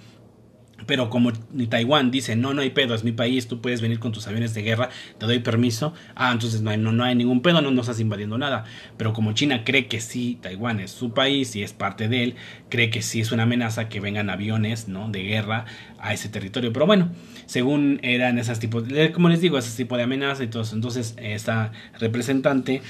[0.85, 1.31] Pero como
[1.69, 4.53] Taiwán dice, no, no hay pedo, es mi país, tú puedes venir con tus aviones
[4.53, 7.81] de guerra, te doy permiso, ah, entonces no hay, no, hay ningún pedo, no, no
[7.81, 8.65] estás invadiendo nada.
[8.97, 12.35] Pero como China cree que sí, Taiwán es su país y es parte de él,
[12.69, 15.09] cree que sí es una amenaza que vengan aviones ¿no?
[15.09, 15.65] de guerra
[16.03, 16.71] a ese territorio.
[16.73, 17.09] Pero bueno,
[17.45, 20.75] según eran esas tipos, como les digo, ese tipo de amenaza y todo eso.
[20.75, 22.81] Entonces, esta representante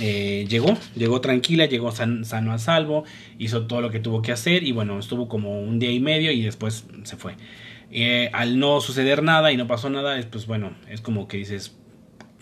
[0.00, 3.04] eh, llegó, llegó tranquila, llegó sano a salvo,
[3.38, 6.32] hizo todo lo que tuvo que hacer y bueno, estuvo como un día y medio
[6.32, 7.36] y después se fue.
[7.90, 11.36] Eh, al no suceder nada y no pasó nada, es, pues bueno, es como que
[11.36, 11.76] dices,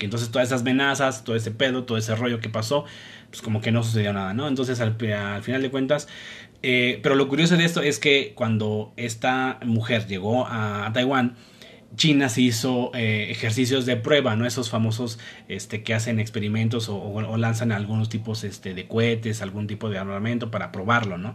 [0.06, 2.84] entonces todas esas amenazas, todo ese pedo, todo ese rollo que pasó,
[3.30, 4.48] pues como que no sucedió nada, ¿no?
[4.48, 6.08] Entonces al, final de cuentas,
[6.62, 11.36] eh, pero lo curioso de esto es que cuando esta mujer llegó a, Taiwán,
[11.96, 14.46] China se hizo eh, ejercicios de prueba, ¿no?
[14.46, 19.66] Esos famosos este, que hacen experimentos o, o, lanzan algunos tipos este, de cohetes, algún
[19.66, 21.34] tipo de armamento para probarlo, ¿no?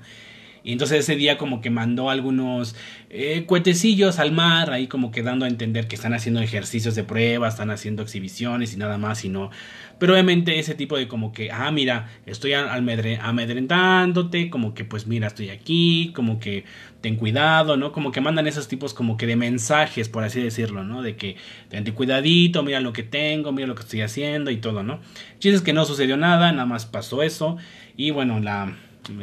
[0.66, 2.76] Y entonces ese día como que mandó algunos
[3.12, 7.04] eh, cuetecillos al mar, ahí como que dando a entender que están haciendo ejercicios de
[7.04, 9.52] prueba, están haciendo exhibiciones y nada más, y no.
[10.00, 15.28] Pero obviamente ese tipo de como que, ah, mira, estoy amedrentándote, como que pues mira,
[15.28, 16.66] estoy aquí, como que
[17.00, 17.92] ten cuidado, ¿no?
[17.92, 21.04] Como que mandan esos tipos como que de mensajes, por así decirlo, ¿no?
[21.04, 21.38] De que
[21.70, 25.00] ten cuidadito, mira lo que tengo, mira lo que estoy haciendo y todo, ¿no?
[25.38, 27.58] Chiste es que no sucedió nada, nada más pasó eso.
[27.96, 28.76] Y bueno, la,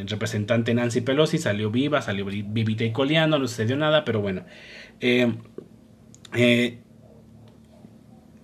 [0.06, 4.44] representante Nancy Pelosi salió viva, salió vivita y coleando, no sucedió nada, pero bueno.
[5.00, 5.32] Eh,
[6.34, 6.78] eh,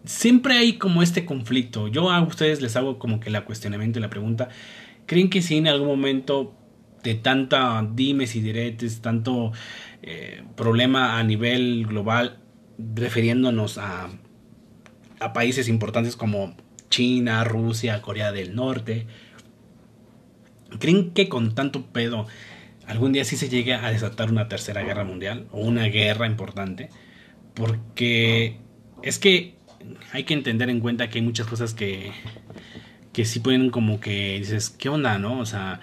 [0.05, 1.89] siempre hay como este conflicto.
[1.89, 4.49] Yo a ustedes les hago como que la cuestionamiento y la pregunta.
[5.07, 6.55] ¿Creen que si en algún momento
[7.03, 9.53] de tanta dimes y diretes, tanto
[10.03, 12.39] eh, problema a nivel global,
[12.79, 14.11] refiriéndonos a
[15.33, 16.57] países importantes como
[16.91, 19.07] China, Rusia, Corea del Norte,
[20.79, 22.27] ¿Creen que con tanto pedo
[22.87, 26.91] algún día sí se llegue a desatar una tercera guerra mundial o una guerra importante?
[27.55, 28.59] Porque
[29.03, 29.57] es que
[30.13, 32.13] hay que entender en cuenta que hay muchas cosas que,
[33.13, 35.39] que sí pueden como que dices, ¿qué onda, no?
[35.39, 35.81] O sea,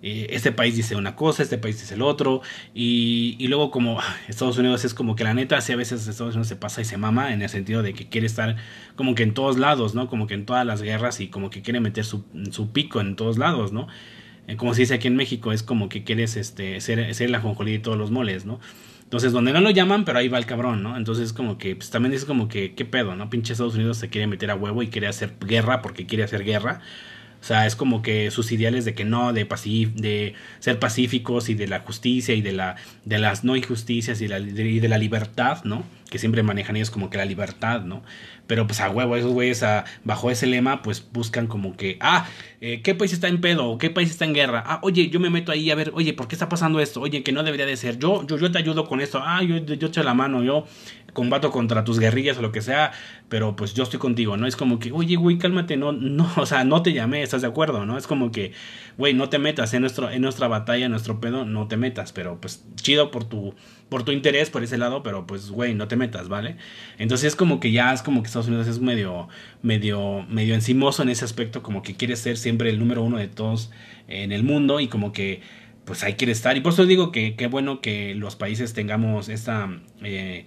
[0.00, 2.40] eh, este país dice una cosa, este país dice el otro,
[2.74, 6.06] y, y, luego como ah, Estados Unidos es como que la neta, sí a veces
[6.06, 8.56] Estados Unidos se pasa y se mama en el sentido de que quiere estar
[8.94, 10.08] como que en todos lados, ¿no?
[10.08, 12.22] Como que en todas las guerras y como que quiere meter su,
[12.72, 13.88] pico en todos lados, ¿no?
[14.46, 17.40] Eh, como se dice aquí en México, es como que quieres este, ser, ser la
[17.40, 18.60] jonjolí de todos los moles, ¿no?
[19.08, 20.94] Entonces, donde no lo llaman, pero ahí va el cabrón, ¿no?
[20.94, 23.30] Entonces, como que, pues también es como que, ¿qué pedo, no?
[23.30, 26.44] Pinche Estados Unidos se quiere meter a huevo y quiere hacer guerra porque quiere hacer
[26.44, 26.82] guerra.
[27.40, 29.46] O sea, es como que sus ideales de que no, de,
[29.94, 34.26] de ser pacíficos y de la justicia y de, la, de las no injusticias y,
[34.26, 35.84] de la libertad, ¿no?
[36.10, 38.02] Que siempre manejan ellos como que la libertad, ¿no?
[38.48, 39.62] Pero pues a huevo, esos güeyes
[40.04, 42.26] bajo ese lema pues buscan como que, ah,
[42.60, 43.78] eh, ¿qué país está en pedo?
[43.78, 44.64] ¿Qué país está en guerra?
[44.66, 47.00] Ah, oye, yo me meto ahí a ver, oye, ¿por qué está pasando esto?
[47.00, 47.98] Oye, que no debería de ser.
[47.98, 49.20] Yo, yo, yo te ayudo con esto.
[49.22, 50.66] Ah, yo, yo echo la mano, yo
[51.12, 52.92] combato contra tus guerrillas o lo que sea,
[53.28, 54.46] pero pues yo estoy contigo, ¿no?
[54.46, 57.48] Es como que, oye, güey, cálmate, no, no, o sea, no te llamé, ¿estás de
[57.48, 57.96] acuerdo, no?
[57.96, 58.52] Es como que,
[58.96, 62.12] güey, no te metas en, nuestro, en nuestra batalla, en nuestro pedo, no te metas,
[62.12, 63.54] pero pues chido por tu,
[63.88, 66.56] por tu interés por ese lado, pero pues, güey, no te metas, ¿vale?
[66.98, 69.28] Entonces es como que ya es como que Estados Unidos es medio,
[69.62, 73.28] medio, medio encimoso en ese aspecto, como que quiere ser siempre el número uno de
[73.28, 73.70] todos
[74.08, 75.40] en el mundo y como que
[75.84, 76.54] pues ahí quiere estar.
[76.56, 79.70] Y por eso digo que qué bueno que los países tengamos esta...
[80.02, 80.44] Eh,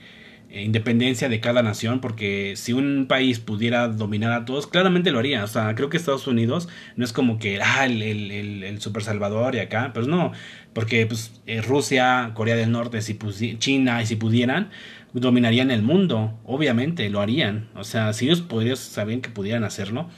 [0.53, 5.43] independencia de cada nación, porque si un país pudiera dominar a todos, claramente lo haría.
[5.43, 9.03] O sea, creo que Estados Unidos no es como que, ah, el, el, el, super
[9.03, 10.33] salvador y acá, pero no,
[10.73, 13.17] porque pues, eh, Rusia, Corea del Norte, si
[13.59, 14.69] China, y si pudieran,
[15.13, 17.69] dominarían el mundo, obviamente, lo harían.
[17.75, 20.09] O sea, si ellos sabían que pudieran hacerlo,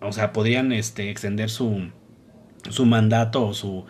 [0.00, 1.90] o sea, podrían este, extender su,
[2.70, 3.86] su mandato o su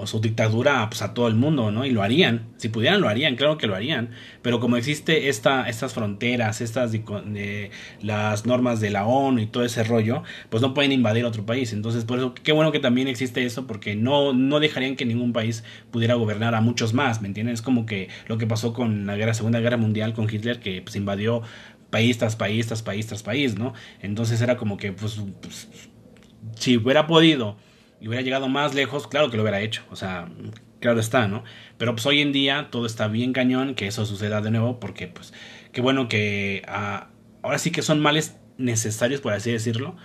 [0.00, 1.84] o su dictadura pues, a todo el mundo, ¿no?
[1.84, 2.48] Y lo harían.
[2.56, 4.10] Si pudieran, lo harían, claro que lo harían.
[4.42, 9.64] Pero como existe esta, estas fronteras, estas de, las normas de la ONU y todo
[9.64, 11.72] ese rollo, pues no pueden invadir otro país.
[11.72, 15.32] Entonces, por eso, qué bueno que también existe eso, porque no, no dejarían que ningún
[15.32, 17.54] país pudiera gobernar a muchos más, ¿me entienden?
[17.54, 20.96] Es como que lo que pasó con la Segunda Guerra Mundial con Hitler, que pues
[20.96, 21.42] invadió
[21.90, 23.74] país tras país, tras país, tras país, ¿no?
[24.00, 25.68] Entonces era como que, pues, pues
[26.56, 27.56] si hubiera podido
[28.00, 29.82] y hubiera llegado más lejos, claro que lo hubiera hecho.
[29.90, 30.28] O sea,
[30.80, 31.44] claro está, ¿no?
[31.78, 35.06] Pero pues hoy en día todo está bien cañón que eso suceda de nuevo porque
[35.06, 35.32] pues
[35.72, 37.08] qué bueno que ah,
[37.42, 39.96] ahora sí que son males necesarios, por así decirlo,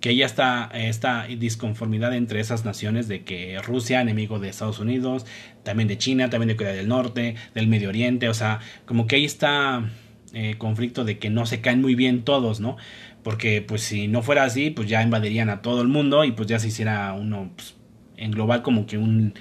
[0.00, 5.24] que ya está esta disconformidad entre esas naciones de que Rusia, enemigo de Estados Unidos,
[5.62, 9.16] también de China, también de Corea del Norte, del Medio Oriente, o sea, como que
[9.16, 9.88] ahí está
[10.34, 12.76] eh, conflicto de que no se caen muy bien todos, ¿no?
[13.22, 16.48] Porque pues si no fuera así, pues ya invadirían a todo el mundo y pues
[16.48, 17.76] ya se hiciera uno pues,
[18.16, 19.34] en global como que un,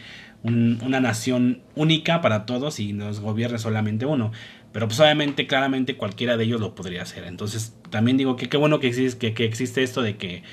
[0.44, 4.32] una nación única para todos y nos gobierne solamente uno.
[4.72, 7.26] Pero pues obviamente, claramente cualquiera de ellos lo podría hacer.
[7.26, 10.44] Entonces también digo que qué bueno que existe, que, existe esto de que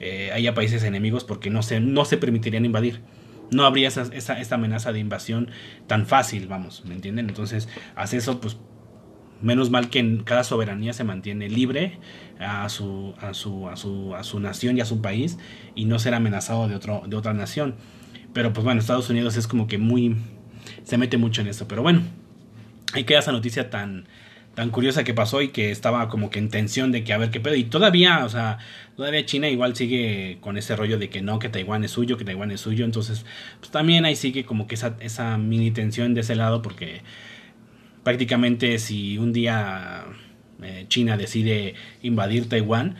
[0.00, 3.02] eh, haya países enemigos porque no se, no se permitirían invadir.
[3.50, 5.50] No habría esa, esa, esta amenaza de invasión
[5.86, 7.28] tan fácil, vamos, ¿me entienden?
[7.28, 8.56] Entonces, hace eso, pues
[9.42, 11.98] Menos mal que en cada soberanía se mantiene libre
[12.38, 15.38] a su, a su, a su, a su nación y a su país
[15.74, 17.74] y no ser amenazado de, otro, de otra nación.
[18.32, 20.16] Pero pues bueno, Estados Unidos es como que muy...
[20.84, 21.66] se mete mucho en esto.
[21.68, 22.02] Pero bueno,
[22.92, 24.06] hay que esa noticia tan,
[24.54, 27.30] tan curiosa que pasó y que estaba como que en tensión de que a ver
[27.30, 27.54] qué pedo.
[27.54, 28.58] Y todavía, o sea,
[28.96, 32.24] todavía China igual sigue con ese rollo de que no, que Taiwán es suyo, que
[32.24, 32.84] Taiwán es suyo.
[32.86, 33.26] Entonces,
[33.60, 37.02] pues también ahí sigue como que esa, esa mini tensión de ese lado porque
[38.06, 40.04] prácticamente si un día
[40.62, 42.94] eh, China decide invadir Taiwán,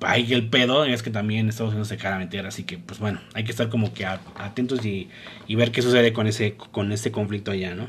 [0.00, 3.00] hay el pedo es que también Estados Unidos se cara a meter, así que pues
[3.00, 5.08] bueno, hay que estar como que atentos y,
[5.48, 7.86] y, ver qué sucede con ese, con este conflicto allá, ¿no?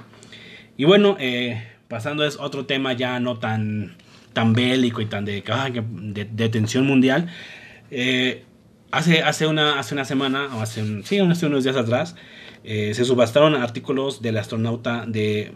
[0.75, 3.95] Y bueno, eh, pasando es otro tema ya no tan,
[4.34, 7.27] tan bélico y tan de, de, tensión mundial.
[7.91, 8.43] Eh,
[8.89, 12.15] hace, hace, una, hace una semana, o hace, sí, hace unos días atrás,
[12.67, 15.51] eh, se subastaron artículos del astronauta de,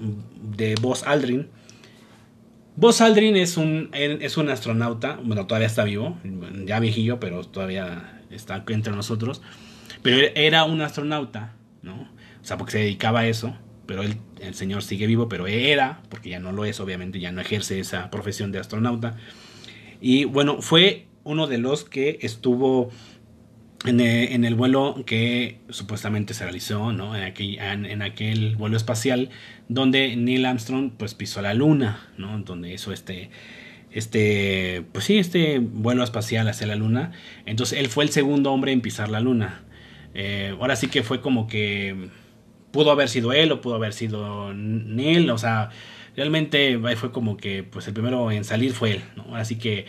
[0.58, 1.50] de Buzz Aldrin.
[2.76, 6.18] Buzz Aldrin es un, es un astronauta, bueno, todavía está vivo,
[6.66, 9.42] ya viejillo, pero todavía está entre nosotros.
[10.02, 12.10] Pero era un astronauta, ¿no?
[12.42, 13.56] O sea, porque se dedicaba a eso
[13.92, 17.42] pero el señor sigue vivo, pero era, porque ya no lo es, obviamente ya no
[17.42, 19.18] ejerce esa profesión de astronauta.
[20.00, 22.90] Y bueno, fue uno de los que estuvo
[23.86, 27.16] en, eh, el vuelo que supuestamente se realizó, ¿no?
[27.16, 29.30] En aquel, en, aquel, vuelo espacial
[29.70, 32.38] donde Neil Armstrong pues pisó la luna, ¿no?
[32.40, 33.32] Donde hizo este,
[33.92, 37.12] este, pues sí, este vuelo espacial hacia la luna.
[37.46, 39.64] Entonces él fue el segundo hombre en pisar la luna.
[40.14, 42.10] Eh, ahora sí que fue como que
[42.72, 45.70] pudo haber sido él o pudo haber sido Neil, o sea,
[46.16, 49.02] realmente fue como que pues el primero en salir fue él.
[49.34, 49.86] Así que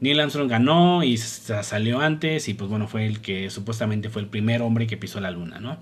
[0.00, 4.28] Neil Armstrong ganó y salió antes y pues bueno, fue el que supuestamente fue el
[4.28, 5.78] primer hombre que pisó la luna, ¿no?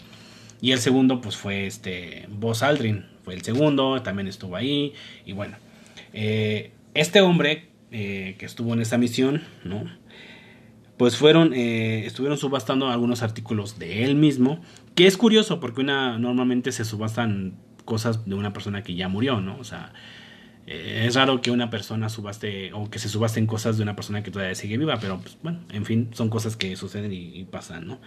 [0.60, 4.94] Y el segundo pues fue este Buzz Aldrin, fue el segundo, también estuvo ahí
[5.26, 5.56] y bueno,
[6.12, 9.84] eh, este hombre eh, que estuvo en esa misión, ¿no?
[10.96, 14.60] Pues fueron, eh, estuvieron subastando algunos artículos de él mismo
[14.94, 19.40] que es curioso porque una normalmente se subastan cosas de una persona que ya murió,
[19.40, 19.58] ¿no?
[19.58, 19.92] O sea,
[20.66, 24.22] eh, es raro que una persona subaste o que se subasten cosas de una persona
[24.22, 27.86] que todavía sigue viva, pero pues, bueno, en fin, son cosas que suceden y, pasan,
[27.86, 28.00] ¿no?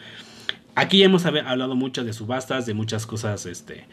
[0.75, 3.85] Aquí hemos hablado mucho de subastas, de muchas cosas este,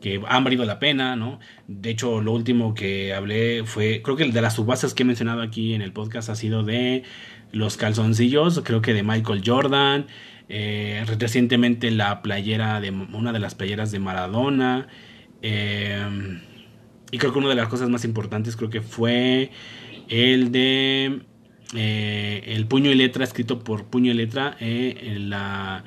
[0.00, 1.38] que han valido la pena, ¿no?
[1.68, 5.06] De hecho, lo último que hablé fue, creo que el de las subastas que he
[5.06, 7.04] mencionado aquí en el podcast ha sido de
[7.52, 10.06] los calzoncillos, creo que de Michael Jordan,
[10.48, 14.88] eh, recientemente la playera de una de las playeras de Maradona.
[15.42, 16.40] Eh,
[17.10, 19.50] y creo que una de las cosas más importantes creo que fue
[20.08, 21.20] el de
[21.74, 25.84] eh, el puño y letra escrito por puño y letra la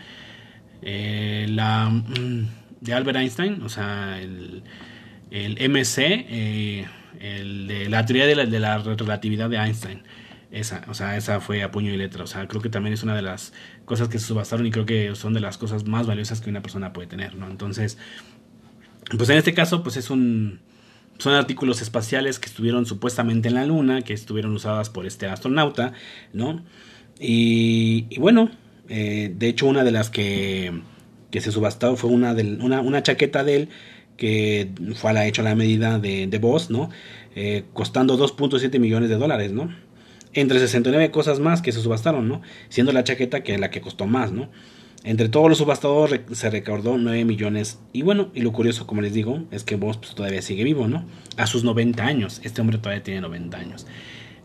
[0.81, 2.47] la mm,
[2.81, 4.63] de Albert Einstein o sea el,
[5.31, 6.87] el MC
[7.19, 10.03] el de la teoría de la, de la relatividad de Einstein
[10.51, 12.23] esa, o sea, esa fue a puño y letra.
[12.23, 13.53] O sea, creo que también es una de las
[13.85, 16.61] cosas que se subastaron y creo que son de las cosas más valiosas que una
[16.61, 17.47] persona puede tener, ¿no?
[17.47, 17.97] Entonces,
[19.15, 20.61] pues en este caso, pues es un...
[21.19, 25.93] Son artículos espaciales que estuvieron supuestamente en la Luna, que estuvieron usadas por este astronauta,
[26.33, 26.63] ¿no?
[27.19, 28.49] Y, bueno,
[28.87, 30.81] eh, de hecho una de las que,
[31.29, 33.69] que se subastó fue una, de, una, una chaqueta de él
[34.17, 36.89] que fue a la, hecho a la medida de, de Boss, ¿no?
[37.35, 39.69] Eh, costando 2.7 millones de dólares, ¿no?
[40.33, 42.41] entre 69 cosas más que se subastaron, ¿no?
[42.69, 44.49] Siendo la chaqueta que la que costó más, ¿no?
[45.03, 47.79] Entre todos los subastadores se recaudó 9 millones.
[47.93, 50.87] Y bueno, y lo curioso, como les digo, es que Boss pues, todavía sigue vivo,
[50.87, 51.05] ¿no?
[51.37, 52.41] A sus 90 años.
[52.43, 53.87] Este hombre todavía tiene 90 años.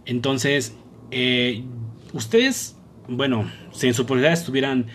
[0.07, 0.77] Entonces,
[1.11, 1.65] eh,
[2.13, 2.77] ustedes,
[3.09, 4.87] bueno, si en su posibilidad estuvieran,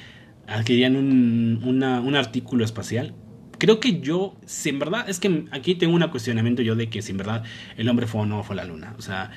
[0.47, 3.13] adquirirían un, un artículo espacial,
[3.57, 7.01] creo que yo, si en verdad, es que aquí tengo un cuestionamiento yo de que
[7.01, 7.43] si en verdad
[7.77, 8.95] el hombre fue o no fue la luna.
[8.97, 9.31] O sea,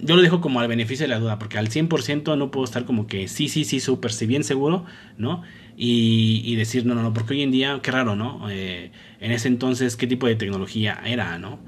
[0.00, 2.84] yo lo dejo como al beneficio de la duda, porque al 100% no puedo estar
[2.84, 4.84] como que sí, sí, sí, súper, si bien seguro,
[5.16, 5.42] ¿no?
[5.76, 8.48] Y, decir, no, no, no, porque hoy en día, qué raro, ¿no?
[8.50, 11.58] Eh, en ese entonces, ¿qué tipo de tecnología era, ¿no?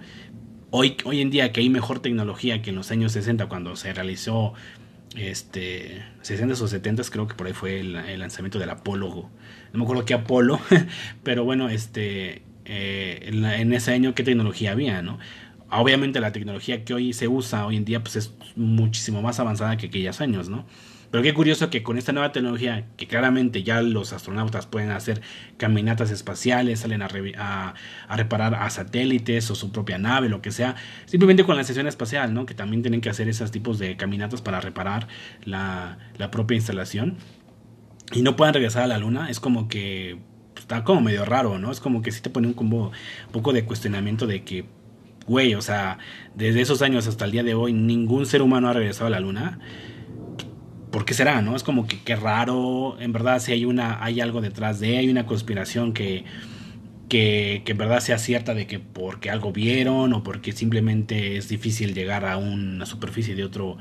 [0.71, 3.93] Hoy, hoy en día que hay mejor tecnología que en los años 60 cuando se
[3.93, 4.55] realizó,
[5.17, 9.31] este, 60 o 70 creo que por ahí fue el, lanzamiento del Apolo,
[9.73, 10.61] no me acuerdo qué Apolo,
[11.23, 15.19] pero bueno, este, eh, en ese año qué tecnología había, ¿no?
[15.77, 19.77] Obviamente la tecnología que hoy se usa hoy en día pues es muchísimo más avanzada
[19.77, 20.67] que aquellos años, ¿no?
[21.11, 25.23] Pero qué curioso que con esta nueva tecnología, que claramente ya los astronautas pueden hacer
[25.59, 27.75] caminatas espaciales, salen a,
[28.11, 32.35] reparar a satélites o su propia nave, lo que sea, simplemente con la estación espacial,
[32.35, 32.47] ¿no?
[32.47, 35.07] Que también tienen que hacer esos tipos de caminatas para reparar
[35.45, 35.99] la,
[36.33, 37.17] propia instalación.
[38.13, 40.19] Y no puedan regresar a la luna, es como que
[40.55, 41.71] pues, está como medio raro, ¿no?
[41.71, 42.91] Es como que sí te pone un, un
[43.31, 44.67] poco de cuestionamiento de que
[45.27, 45.99] güey, o sea,
[46.35, 49.21] desde esos años hasta el día de hoy ningún ser humano ha regresado a la
[49.21, 49.59] luna.
[50.91, 51.57] ¿Por qué será, no?
[51.57, 55.09] Es como que qué raro, en verdad si hay una hay algo detrás de, hay
[55.09, 56.25] una conspiración que
[57.09, 61.49] que, que, en verdad sea cierta de que porque algo vieron o porque simplemente es
[61.49, 63.77] difícil llegar a una superficie de otro,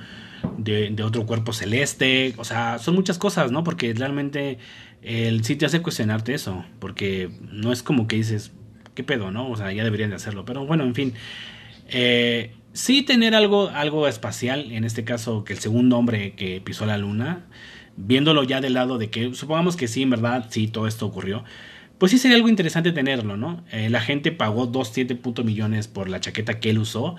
[0.57, 2.33] de, de otro cuerpo celeste.
[2.37, 3.63] O sea, son muchas cosas, ¿no?
[3.63, 4.57] Porque realmente
[5.01, 6.65] el sí te hace cuestionarte eso.
[6.79, 8.51] Porque no es como que dices,
[8.93, 9.49] ¿qué pedo, no?
[9.49, 10.45] O sea, ya deberían de hacerlo.
[10.45, 11.13] Pero bueno, en fin.
[11.89, 16.85] Eh, sí tener algo, algo espacial, en este caso que el segundo hombre que pisó
[16.85, 17.45] la luna,
[17.95, 21.43] viéndolo ya del lado de que, supongamos que sí, en verdad, sí, todo esto ocurrió,
[21.97, 23.63] pues sí sería algo interesante tenerlo, ¿no?
[23.71, 27.15] Eh, la gente pagó 2.7 millones por la chaqueta que él usó.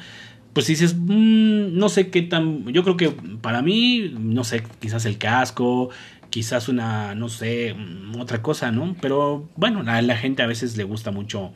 [0.53, 5.05] Pues dices, mmm, no sé qué tan, yo creo que para mí, no sé, quizás
[5.05, 5.91] el casco,
[6.35, 8.97] quizás una, no sé, mm, otra cosa, ¿no?
[9.01, 11.53] Pero bueno, a la gente a veces le gusta mucho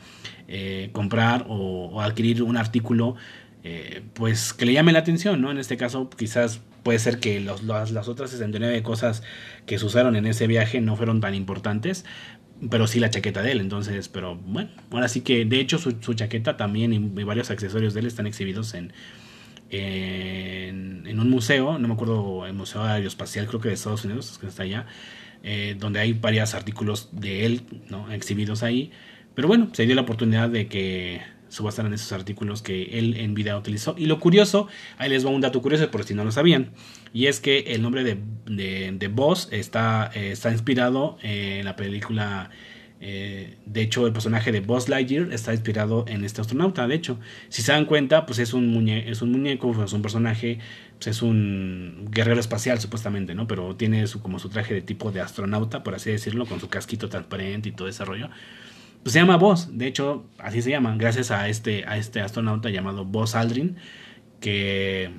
[0.46, 3.16] eh, comprar o, adquirir un artículo
[3.64, 5.50] eh, pues que le llame la atención, ¿no?
[5.50, 9.24] En este caso quizás puede ser que los, las otras 69 cosas
[9.66, 12.04] que se usaron en ese viaje no fueron tan importantes,
[12.70, 15.90] pero sí la chaqueta de él, entonces, pero bueno, ahora sí que de hecho su,
[16.14, 18.92] chaqueta también y, varios accesorios de él están exhibidos en,
[19.70, 24.46] en, un museo, no me acuerdo, el Museo Aeroespacial creo que de Estados Unidos, que
[24.46, 24.86] está allá,
[25.42, 28.10] eh, donde hay varios artículos de él, ¿no?
[28.12, 28.92] Exhibidos ahí,
[29.34, 33.56] pero bueno, se dio la oportunidad de que subastaran esos artículos que él en vida
[33.56, 33.94] utilizó.
[33.96, 36.72] Y lo curioso, ahí les va un dato curioso por si no lo sabían,
[37.12, 42.50] y es que el nombre de, de, Boss está, eh, está inspirado en la película...
[43.00, 46.86] Eh, de hecho, el personaje de Buzz Lightyear está inspirado en este astronauta.
[46.88, 47.18] De hecho,
[47.48, 50.58] si se dan cuenta, pues es un, es un muñeco, es un personaje,
[50.96, 53.46] pues es un guerrero espacial supuestamente, ¿no?
[53.46, 56.68] Pero tiene su, como su traje de tipo de astronauta, por así decirlo, con su
[56.68, 58.30] casquito transparente y todo ese rollo.
[59.02, 62.68] Pues se llama Buzz, de hecho, así se llama, gracias a este, a este astronauta
[62.68, 63.76] llamado Buzz Aldrin,
[64.40, 65.10] que,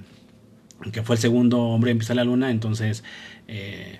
[0.91, 3.05] que fue el segundo hombre en pisar la luna, entonces
[3.47, 3.99] eh,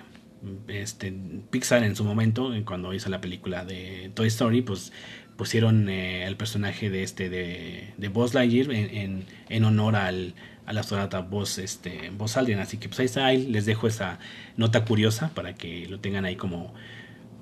[0.68, 1.12] este,
[1.50, 4.92] Pixar en su momento, cuando hizo la película de Toy Story, pues
[5.36, 10.34] pusieron eh, el personaje de este de, de Buzz Lightyear en, honor al,
[10.66, 14.18] al astronauta Buzz, este, Buzz Aldrin, así que pues ahí está, les dejo esa
[14.56, 16.74] nota curiosa para que lo tengan ahí como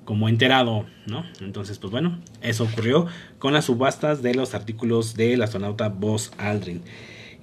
[0.09, 1.23] como enterado, ¿no?
[1.39, 3.05] Entonces, pues bueno, eso ocurrió
[3.37, 6.81] con las subastas de los artículos del astronauta Buzz Aldrin.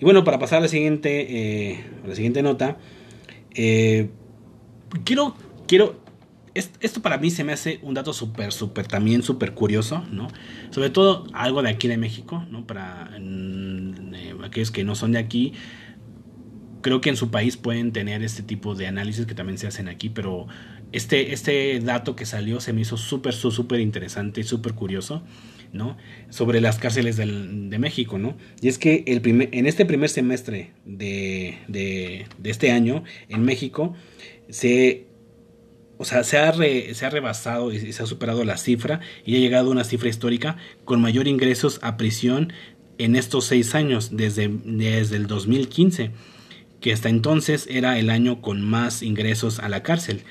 [0.00, 2.76] Y bueno, para pasar a la siguiente, eh, la siguiente nota,
[3.54, 4.10] eh,
[5.04, 5.36] quiero,
[5.66, 6.00] quiero,
[6.54, 10.28] esto para mí se me hace un dato súper, súper, también súper curioso, ¿no?
[10.70, 12.66] Sobre todo algo de aquí de México, ¿no?
[12.66, 15.52] Para eh, aquellos que no son de aquí,
[16.80, 19.88] creo que en su país pueden tener este tipo de análisis que también se hacen
[19.88, 20.46] aquí, pero
[20.92, 25.22] este, este dato que salió se me hizo súper, súper interesante y súper curioso,
[25.72, 25.96] ¿no?
[26.30, 28.36] Sobre las cárceles de México, ¿no?
[28.62, 33.94] Y es que el primer, en este primer semestre de, de, este año, en México,
[34.48, 35.08] se,
[35.98, 39.38] o sea, se, ha se ha rebasado y se ha superado la cifra y ha
[39.38, 42.52] llegado a una cifra histórica con mayor ingresos a prisión
[42.98, 46.12] en estos seis años, desde, desde el 2015
[46.80, 50.22] que hasta entonces era el año con más ingresos a la cárcel.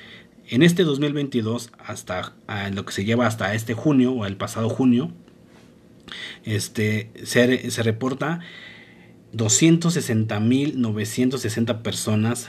[0.48, 2.32] En este 2022, hasta
[2.72, 5.10] lo que se lleva hasta este junio o el pasado junio,
[6.44, 8.38] este, se, se reporta
[9.34, 12.48] 260.960 personas,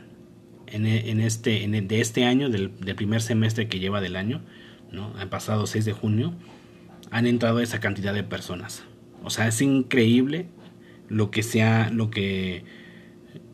[0.68, 4.42] en, en este, en de este año, del, del, primer semestre que lleva del año,
[4.92, 5.14] ¿no?
[5.20, 6.34] el pasado 6 de junio,
[7.12, 8.84] han entrado esa cantidad de personas.
[9.24, 10.48] O sea, es increíble
[11.08, 12.64] lo que sea, lo que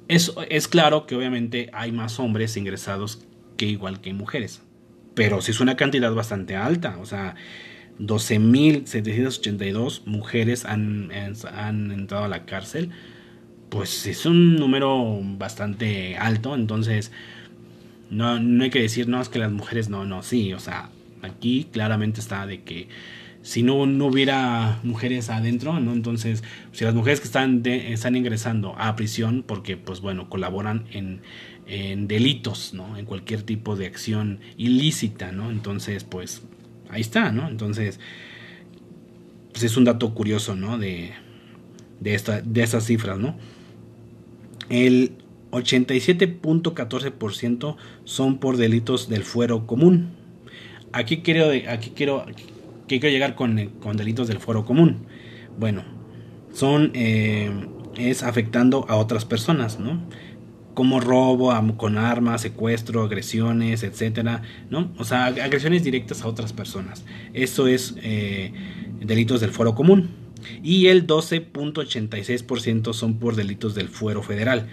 [0.09, 3.25] es, es claro que obviamente hay más hombres ingresados
[3.57, 4.63] que igual que mujeres.
[5.15, 6.99] Pero sí es una cantidad bastante alta.
[6.99, 7.37] O sea,
[7.99, 11.11] 12.782 mujeres han,
[11.53, 12.91] han entrado a la cárcel.
[13.69, 16.55] Pues es un número bastante alto.
[16.55, 17.13] Entonces,
[18.11, 20.53] no, no hay que decir, no, es que las mujeres no, no, sí.
[20.53, 20.91] O sea,
[21.23, 22.89] aquí claramente está de que
[23.43, 25.93] si no, no hubiera mujeres adentro, ¿no?
[25.93, 26.43] Entonces,
[26.73, 31.21] si las mujeres que están, están ingresando a prisión porque, pues bueno, colaboran en,
[31.67, 32.97] en delitos, ¿no?
[32.97, 35.51] En cualquier tipo de acción ilícita, ¿no?
[35.51, 36.43] Entonces, pues
[36.91, 37.49] ahí está, ¿no?
[37.49, 38.01] Entonces,
[39.53, 40.79] pues es un dato curioso, ¿no?
[40.79, 41.13] De,
[42.01, 43.37] de, esta, de esas cifras, ¿no?
[44.69, 45.13] El
[45.51, 50.11] 87.14% son por delitos del fuero común.
[50.93, 52.25] Aquí quiero, aquí quiero,
[52.87, 55.07] quiero llegar con, con, delitos del fuero común.
[55.59, 55.83] Bueno,
[56.53, 57.51] son eh,
[57.97, 60.01] es afectando a otras personas, ¿no?
[60.75, 64.93] Como robo con armas, secuestro, agresiones, etcétera, ¿no?
[64.99, 67.05] O sea, agresiones directas a otras personas.
[67.33, 68.53] Eso es eh,
[69.01, 70.28] delitos del fuero común.
[70.63, 74.69] Y el 12.86% son por delitos del fuero federal.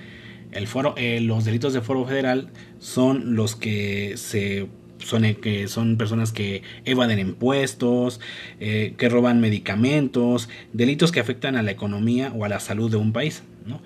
[0.56, 2.50] El foro, eh, los delitos de foro federal
[2.80, 4.68] son los que se
[5.00, 8.22] son, eh, son personas que evaden impuestos,
[8.62, 12.98] eh, que roban medicamentos, delitos que afectan a la economía o a la salud de
[12.98, 13.82] un país, ¿no?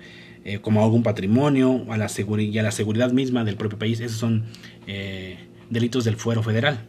[0.62, 4.00] como algún patrimonio a la y a la seguridad misma del propio país.
[4.00, 4.44] Esos son
[5.68, 6.88] delitos del fuero federal.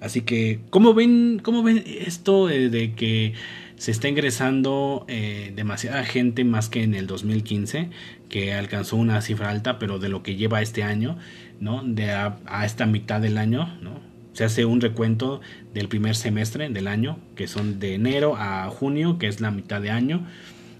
[0.00, 3.34] Así que, ¿cómo ven, cómo ven esto de que
[3.78, 7.90] se está ingresando eh, demasiada gente más que en el 2015,
[8.28, 11.16] que alcanzó una cifra alta, pero de lo que lleva este año,
[11.60, 11.82] ¿no?
[11.84, 14.00] De a, esta mitad del año, ¿no?
[14.32, 15.40] Se hace un recuento
[15.74, 19.80] del primer semestre del año, que son de enero a junio, que es la mitad
[19.80, 20.26] de año.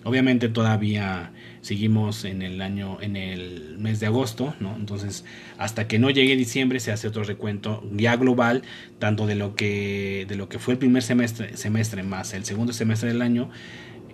[0.04, 4.74] Obviamente todavía seguimos en el año, en el mes de agosto, ¿no?
[4.76, 5.24] Entonces,
[5.58, 8.62] hasta que no llegue diciembre se hace otro recuento ya global,
[8.98, 12.72] tanto de lo que, de lo que fue el primer semestre, semestre más el segundo
[12.72, 13.50] semestre del año,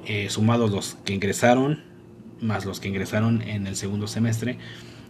[0.06, 1.82] eh, sumados los que ingresaron,
[2.40, 4.58] más los que ingresaron en el segundo semestre.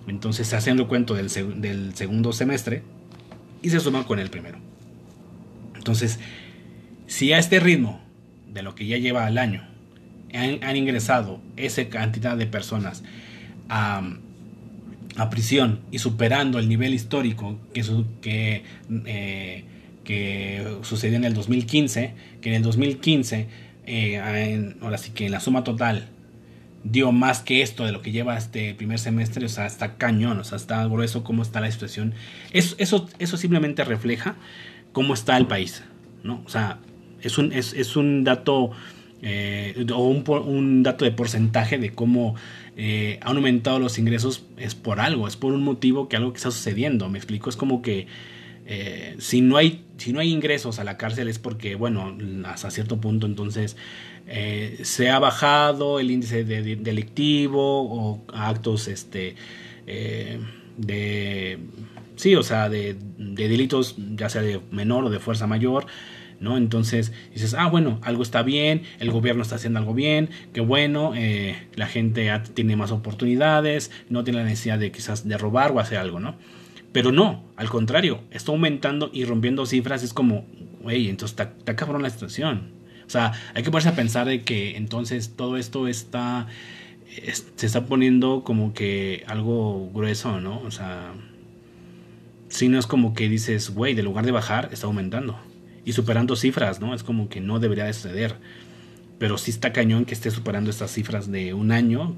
[0.09, 2.83] Entonces se hace un recuento del, del segundo semestre
[3.63, 4.59] y se suma con el primero.
[5.77, 6.19] Entonces,
[7.07, 8.01] si a este ritmo
[8.53, 9.74] de lo que ya lleva al año
[10.35, 13.03] han, ingresado esa cantidad de personas
[13.69, 14.03] a,
[15.31, 17.83] prisión y superando el nivel histórico que,
[18.21, 18.65] que,
[19.07, 19.65] eh,
[20.03, 23.47] que sucedió en el 2015, que en el 2015,
[23.87, 26.09] eh, ahora sí que en la suma total
[26.85, 30.39] dio más que esto de lo que lleva este primer semestre, o sea, está cañón,
[30.39, 32.15] o sea, está grueso cómo está la situación.
[32.53, 34.37] Eso, eso, eso simplemente refleja
[34.93, 35.83] cómo está el país,
[36.23, 36.43] ¿no?
[36.45, 36.79] O sea,
[37.23, 38.71] es un, es, es un dato
[39.27, 42.35] eh, o un, un, dato de porcentaje de cómo
[42.77, 46.37] eh, han aumentado los ingresos es por algo, es por un motivo que algo que
[46.37, 47.09] está sucediendo.
[47.09, 48.07] Me explico, es como que
[48.67, 52.15] eh, si, no hay, si no hay ingresos a la cárcel es porque, bueno,
[52.45, 53.79] hasta cierto punto entonces
[54.83, 59.37] se ha bajado el índice de, delictivo o actos este,
[59.87, 61.59] de...
[62.17, 65.87] Sí, o sea, de delitos ya sea de menor o de fuerza mayor,
[66.45, 66.57] ¿no?
[66.57, 71.13] Entonces dices, ah, bueno, algo está bien, el gobierno está haciendo algo bien, qué bueno,
[71.17, 75.81] eh, la gente tiene más oportunidades, no tiene la necesidad de quizás de robar o
[75.81, 76.37] hacer algo, ¿no?
[76.93, 80.47] Pero no, al contrario, está aumentando y rompiendo cifras, es como,
[80.81, 82.71] güey, entonces está, cabrón la situación.
[83.07, 86.47] O sea, hay que ponerse a pensar de que entonces todo esto está,
[87.57, 90.61] se está poniendo como que algo grueso, ¿no?
[90.61, 91.15] O sea,
[92.49, 95.37] si no es como que dices, güey, de lugar de bajar, está aumentando
[95.85, 96.95] y superando cifras, ¿no?
[96.95, 98.37] Es como que no debería de suceder.
[99.19, 102.17] Pero sí está cañón que esté superando estas cifras de un año,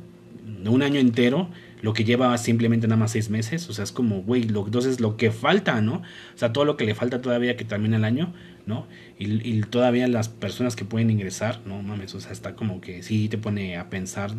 [0.62, 1.50] de un año entero,
[1.82, 3.68] lo que lleva simplemente nada más seis meses.
[3.68, 5.96] O sea, es como, güey, lo, entonces lo que falta, ¿no?
[5.96, 8.32] O sea, todo lo que le falta todavía que termine el año,
[8.66, 8.86] ¿no?
[9.18, 13.28] Y, todavía las personas que pueden ingresar, no mames, o sea, está como que sí
[13.28, 14.32] te pone a pensar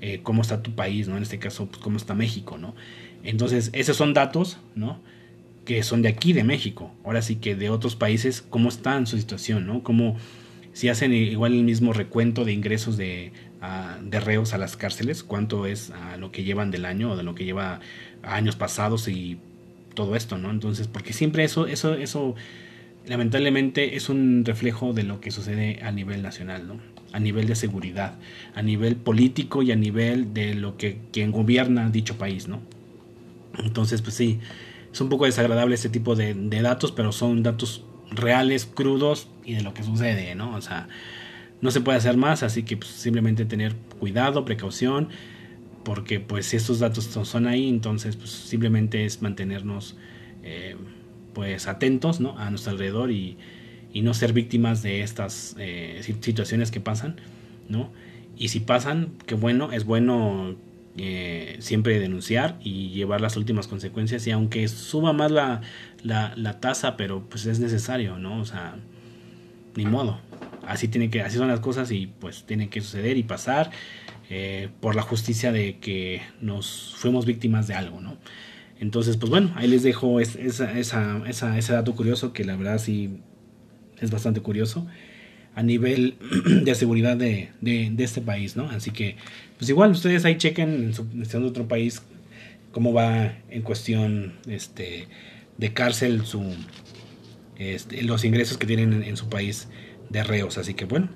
[0.00, 1.16] eh, cómo está tu país, ¿no?
[1.16, 2.74] En este caso, pues, cómo está México, ¿no?
[3.22, 5.00] Entonces, esos son datos, ¿no?
[5.64, 6.92] Que son de aquí, de México.
[7.04, 9.82] Ahora sí que de otros países, cómo está su situación, ¿no?
[9.82, 10.16] Cómo
[10.72, 13.32] si hacen igual el mismo recuento de ingresos de,
[14.02, 17.22] de reos a las cárceles, cuánto es a lo que llevan del año o de
[17.22, 17.80] lo que lleva
[18.22, 19.38] años pasados y
[19.94, 20.50] todo esto, ¿no?
[20.50, 22.34] Entonces, porque siempre eso, eso, eso,
[23.06, 26.80] lamentablemente es un reflejo de lo que sucede a nivel nacional, ¿no?
[27.12, 28.16] A nivel de seguridad,
[28.54, 32.60] a nivel político y a nivel de lo que quien gobierna dicho país, ¿no?
[33.58, 34.40] Entonces, pues sí,
[34.94, 39.62] es un poco desagradable este tipo de, datos, pero son datos reales, crudos y de
[39.62, 40.54] lo que sucede, ¿no?
[40.54, 40.86] O sea,
[41.60, 45.08] no se puede hacer más, así que pues, simplemente tener cuidado, precaución,
[45.82, 49.96] porque pues si estos datos son ahí, entonces pues simplemente es mantenernos
[50.44, 50.76] eh,
[51.32, 52.38] pues atentos, ¿no?
[52.38, 53.36] A nuestro alrededor y,
[53.92, 57.16] y no ser víctimas de estas eh, situaciones que pasan,
[57.68, 57.90] ¿no?
[58.36, 60.54] Y si pasan, qué bueno, es bueno
[60.96, 65.60] eh, siempre denunciar y llevar las últimas consecuencias y aunque suba más la,
[66.02, 68.76] la, tasa pero pues es necesario no o sea
[69.76, 70.20] ni modo.
[70.68, 73.72] Así tiene que así son las cosas y pues tiene que suceder y pasar
[74.30, 78.16] eh, por la justicia de que nos fuimos víctimas de algo no
[78.78, 82.78] entonces pues bueno ahí les dejo esa, esa, esa, ese dato curioso que la verdad
[82.78, 83.18] sí
[83.98, 84.86] es bastante curioso
[85.54, 86.16] a nivel
[86.64, 88.68] de seguridad de, de, este país, ¿no?
[88.70, 89.16] Así que,
[89.58, 92.02] pues igual ustedes ahí chequen en su, otro país
[92.72, 95.06] cómo va en cuestión este,
[95.58, 96.42] de cárcel su,
[97.56, 99.68] este, los ingresos que tienen en, su país
[100.10, 100.58] de reos.
[100.58, 101.08] Así que bueno.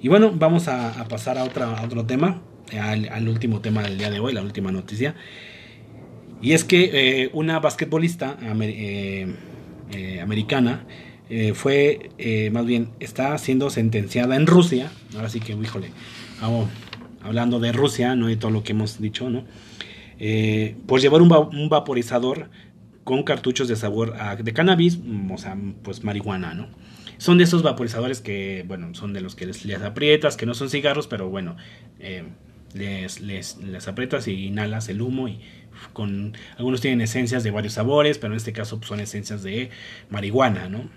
[0.00, 2.42] Y bueno, vamos a, pasar a, otra, otro tema,
[2.80, 5.14] al, último tema del día de hoy, la última noticia.
[6.40, 6.90] Y es que
[7.22, 9.34] eh, una basquetbolista eh,
[9.92, 10.84] eh, americana
[11.54, 12.10] fue,
[12.52, 14.90] más bien, está siendo sentenciada en Rusia.
[15.14, 15.90] Ahora sí que, híjole,
[17.22, 19.44] hablando de Rusia, no de todo lo que hemos dicho, ¿no?
[20.86, 22.50] por llevar un vaporizador
[23.08, 26.68] con cartuchos de sabor de cannabis, mm, o sea, pues marihuana, ¿no?
[27.16, 30.68] Son de esos vaporizadores que, bueno, son de los que les, aprietas, que no son
[30.68, 31.56] cigarros, pero bueno,
[32.00, 32.24] eh,
[32.74, 35.40] les, les, aprietas y inhalas el humo y
[35.94, 39.70] con algunos tienen esencias de varios sabores, pero en este caso pues, son esencias de
[40.10, 40.90] marihuana, ¿no?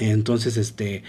[0.00, 1.02] Entonces, este,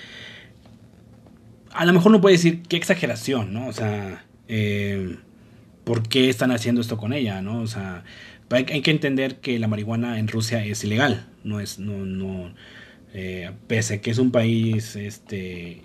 [1.71, 3.67] a lo mejor no puede decir qué exageración, ¿no?
[3.67, 5.17] O sea, eh,
[5.83, 7.61] ¿por qué están haciendo esto con ella, ¿no?
[7.61, 8.03] O sea,
[8.49, 12.53] hay, que entender que la marihuana en Rusia es ilegal, no es, no, no,
[13.13, 15.81] eh, pese a que es un país, este,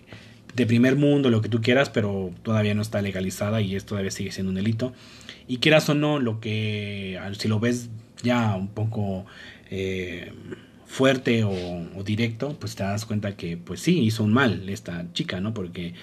[0.55, 4.11] de primer mundo, lo que tú quieras, pero todavía no está legalizada y esto todavía
[4.11, 4.93] sigue siendo un delito.
[5.47, 7.89] Y quieras o no, lo que, si lo ves
[8.23, 9.27] ya un poco
[9.71, 10.33] eh,
[10.87, 15.41] fuerte o, directo, pues te das cuenta que, pues sí, hizo un mal esta chica,
[15.41, 15.53] ¿no?
[15.53, 15.95] Porque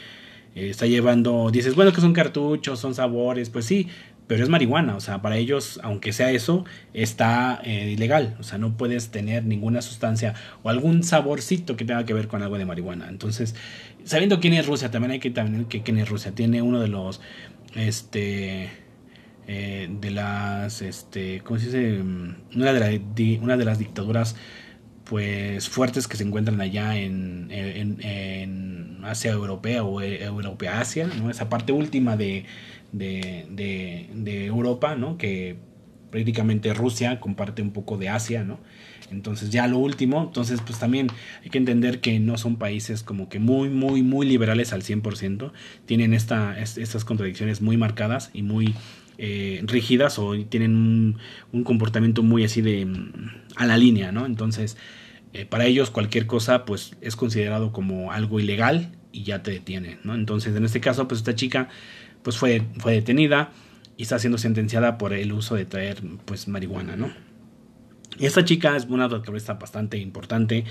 [0.55, 3.87] eh, está llevando, dices, bueno, que son cartuchos, son sabores, pues sí,
[4.27, 8.57] pero es marihuana, o sea, para ellos, aunque sea eso, está eh, ilegal, o sea,
[8.57, 12.65] no puedes tener ninguna sustancia o algún saborcito que tenga que ver con algo de
[12.65, 13.09] marihuana.
[13.09, 13.55] Entonces,
[14.05, 16.31] sabiendo quién es Rusia, también hay que también que quién es Rusia.
[16.33, 17.21] Tiene uno de los,
[17.75, 18.69] este,
[19.47, 22.01] eh, de las, este, ¿cómo se dice?
[22.55, 24.35] Una de, la, una de las dictaduras,
[25.03, 31.29] pues, fuertes que se encuentran allá en, en, en Asia Europea o Europea Asia, ¿no?
[31.29, 32.45] Esa parte última de
[32.93, 35.17] de, de, Europa, ¿no?
[35.17, 35.57] Que
[36.11, 38.59] prácticamente Rusia comparte un poco de Asia, ¿no?
[39.11, 41.07] Entonces ya lo último, entonces pues también
[41.43, 45.51] hay que entender que no son países como que muy, muy, muy liberales al 100%,
[45.85, 48.73] tienen esta, estas contradicciones muy marcadas y muy
[49.17, 51.17] eh, rígidas o tienen
[51.51, 54.25] un, comportamiento muy así de mm, a la línea, ¿no?
[54.25, 54.77] Entonces
[55.33, 59.99] eh, para ellos cualquier cosa pues es considerado como algo ilegal y ya te detienen,
[60.03, 60.15] ¿no?
[60.15, 61.69] Entonces en este caso pues esta chica
[62.23, 63.51] pues fue, fue detenida
[63.97, 67.11] y está siendo sentenciada por el uso de traer pues marihuana, ¿no?
[68.19, 70.65] Esta chica es una doctorista bastante importante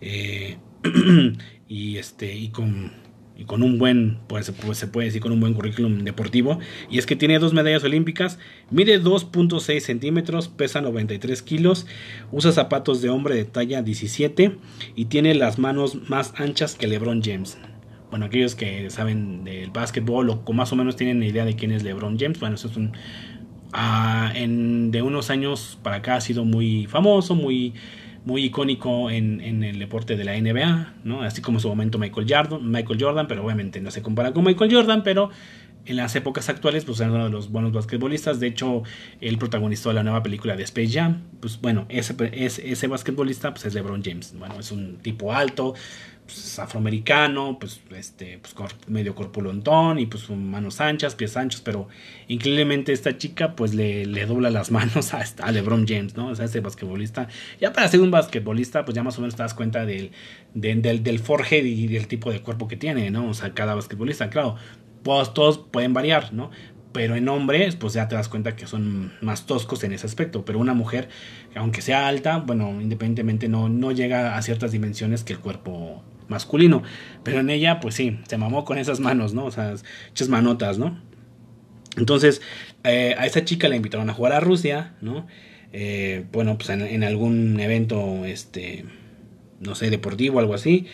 [0.00, 0.58] eh,
[1.68, 2.92] y este y con,
[3.36, 6.58] y con un buen pues, pues, se puede decir con un buen currículum deportivo.
[6.90, 8.38] Y es que tiene dos medallas olímpicas
[8.70, 11.86] mide 2.6 centímetros pesa 93 kilos
[12.30, 14.56] usa zapatos de hombre de talla 17
[14.94, 17.58] y tiene las manos más anchas que LeBron James.
[18.10, 21.82] Bueno, aquellos que saben del básquetbol o más o menos tienen idea de quién es
[21.82, 22.92] LeBron James, bueno, eso es un...
[23.76, 27.74] Ah, en, de unos años para acá ha sido muy famoso, muy,
[28.24, 31.22] muy icónico en, en, el deporte de la NBA, ¿no?
[31.22, 34.44] Así como en su momento Michael Jordan, Michael Jordan, pero obviamente no se compara con
[34.44, 35.30] Michael Jordan, pero
[35.86, 38.40] en las épocas actuales, pues es uno de los buenos basquetbolistas.
[38.40, 38.82] De hecho,
[39.20, 41.22] él protagonizó la nueva película de Space Jam.
[41.40, 44.34] Pues bueno, ese, ese, basquetbolista pues, es LeBron James.
[44.38, 45.74] Bueno, es un tipo alto,
[46.24, 48.54] pues, afroamericano, pues este, pues
[48.86, 51.88] medio corpulentón y pues manos anchas, pies anchos, pero
[52.28, 56.28] increíblemente esta chica pues le, le dobla las manos a, LeBron James, ¿no?
[56.28, 57.28] O sea, ese basquetbolista.
[57.60, 60.12] Ya para ser un basquetbolista, pues ya más o menos te das cuenta del,
[60.54, 63.28] del, del forje y del tipo de cuerpo que tiene, ¿no?
[63.28, 64.56] O sea, cada basquetbolista, claro,
[65.04, 66.50] pues, todos pueden variar, ¿no?
[66.94, 70.44] pero en hombres, pues ya te das cuenta que son más toscos en ese aspecto.
[70.44, 71.08] Pero una mujer,
[71.56, 76.84] aunque sea alta, bueno, independientemente no, no llega a ciertas dimensiones que el cuerpo masculino.
[77.24, 79.44] Pero en ella, pues sí, se mamó con esas manos, ¿no?
[79.44, 79.74] O sea,
[80.12, 81.02] hechas manotas, ¿no?
[81.96, 82.40] Entonces,
[82.84, 85.26] eh, a esa chica la invitaron a jugar a Rusia, ¿no?
[85.72, 88.84] Eh, bueno, pues en, algún evento, este,
[89.58, 90.86] no sé, deportivo algo así.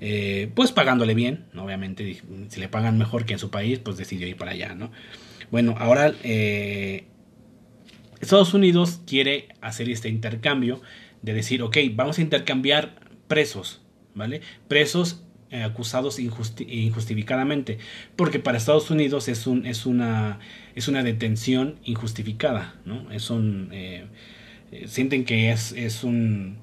[0.00, 4.26] Eh, pues pagándole bien, obviamente, si le pagan mejor que en su país, pues decidió
[4.26, 4.90] ir para allá, ¿no?
[5.50, 6.12] Bueno, ahora
[8.20, 10.80] Estados Unidos quiere hacer este intercambio
[11.22, 12.94] de decir, ok, vamos a intercambiar
[13.26, 13.80] presos,
[14.14, 14.40] ¿vale?
[14.68, 17.78] Presos eh, acusados injustificadamente,
[18.16, 20.40] porque para Estados Unidos es, un, es, una,
[20.74, 23.10] es una detención injustificada, ¿no?
[23.10, 24.04] Es un, eh,
[24.72, 26.58] eh, sienten que es, es un,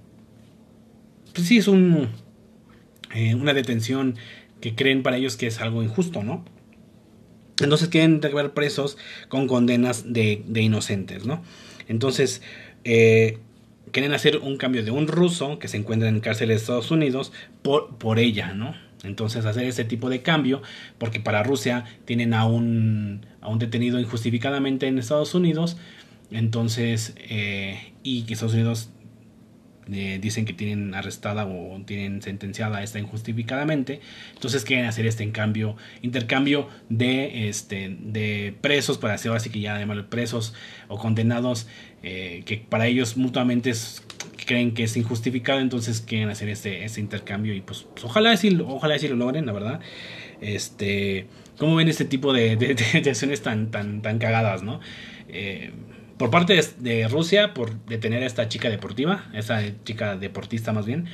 [1.33, 2.09] pues sí, es un,
[3.13, 4.15] una detención
[4.61, 6.43] que creen para ellos que es algo injusto, ¿no?
[7.61, 8.97] Entonces quieren recuperar presos
[9.29, 11.43] con condenas de, de inocentes, ¿no?
[11.87, 12.41] Entonces,
[12.83, 13.39] eh,
[13.91, 17.31] quieren hacer un cambio de un ruso que se encuentra en cárcel de Estados Unidos
[17.61, 18.75] por, por ella, ¿no?
[19.03, 20.61] Entonces hacer ese tipo de cambio,
[20.97, 25.77] porque para Rusia tienen a un, a un detenido injustificadamente en Estados Unidos
[26.31, 28.89] Entonces, eh, y que Estados Unidos
[29.87, 34.01] dicen que tienen arrestada o tienen sentenciada esta injustificadamente.
[34.33, 39.75] Entonces quieren hacer este cambio, intercambio de, este, de presos, para hacer así que ya
[39.75, 40.53] además presos
[40.87, 41.67] o condenados,
[42.03, 43.71] eh, que para ellos mutuamente
[44.45, 48.57] creen que es injustificado, entonces quieren hacer este, este intercambio y pues, pues ojalá, sí,
[48.65, 49.79] ojalá sí lo logren, la verdad.
[50.41, 51.27] Este,
[51.57, 52.75] ¿Cómo ven este tipo de, de,
[53.09, 54.79] acciones tan, tan, tan cagadas, no?
[55.29, 55.71] Eh,
[56.17, 61.05] por parte de, Rusia, por detener a esta chica deportiva, esta chica deportista más bien,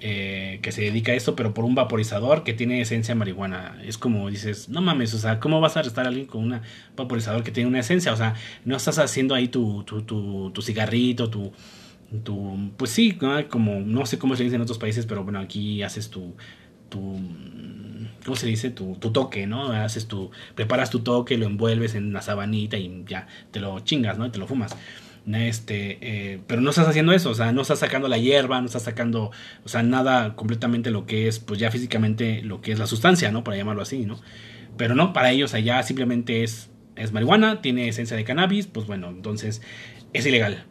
[0.00, 3.80] eh, que se dedica a esto, pero por un vaporizador que tiene esencia marihuana.
[3.84, 6.60] Es como dices, no mames, o sea, ¿cómo vas a arrestar a alguien con un
[6.96, 8.12] vaporizador que tiene una esencia?
[8.12, 8.34] O sea,
[8.64, 11.52] no estás haciendo ahí tu, tu, tu, tu cigarrito, tu,
[12.24, 13.16] tu, pues sí,
[13.48, 16.34] como, no sé cómo se dice en otros países, pero bueno, aquí haces tu,
[16.88, 17.18] tu
[18.24, 18.70] ¿cómo se dice?
[18.70, 19.72] Tu, toque, ¿no?
[19.72, 24.18] Haces tu, preparas tu toque, lo envuelves en una sabanita y ya te lo chingas,
[24.18, 24.26] ¿no?
[24.26, 24.76] Y te lo fumas.
[25.32, 28.66] Este, eh, pero no estás haciendo eso, o sea, no estás sacando la hierba, no
[28.66, 29.30] estás sacando,
[29.64, 33.30] o sea, nada completamente lo que es, pues ya físicamente lo que es la sustancia,
[33.30, 33.44] ¿no?
[33.44, 34.20] Para llamarlo así, ¿no?
[34.76, 39.10] Pero no, para ellos allá simplemente es, es marihuana, tiene esencia de cannabis, pues bueno,
[39.10, 39.62] entonces
[40.12, 40.64] es ilegal.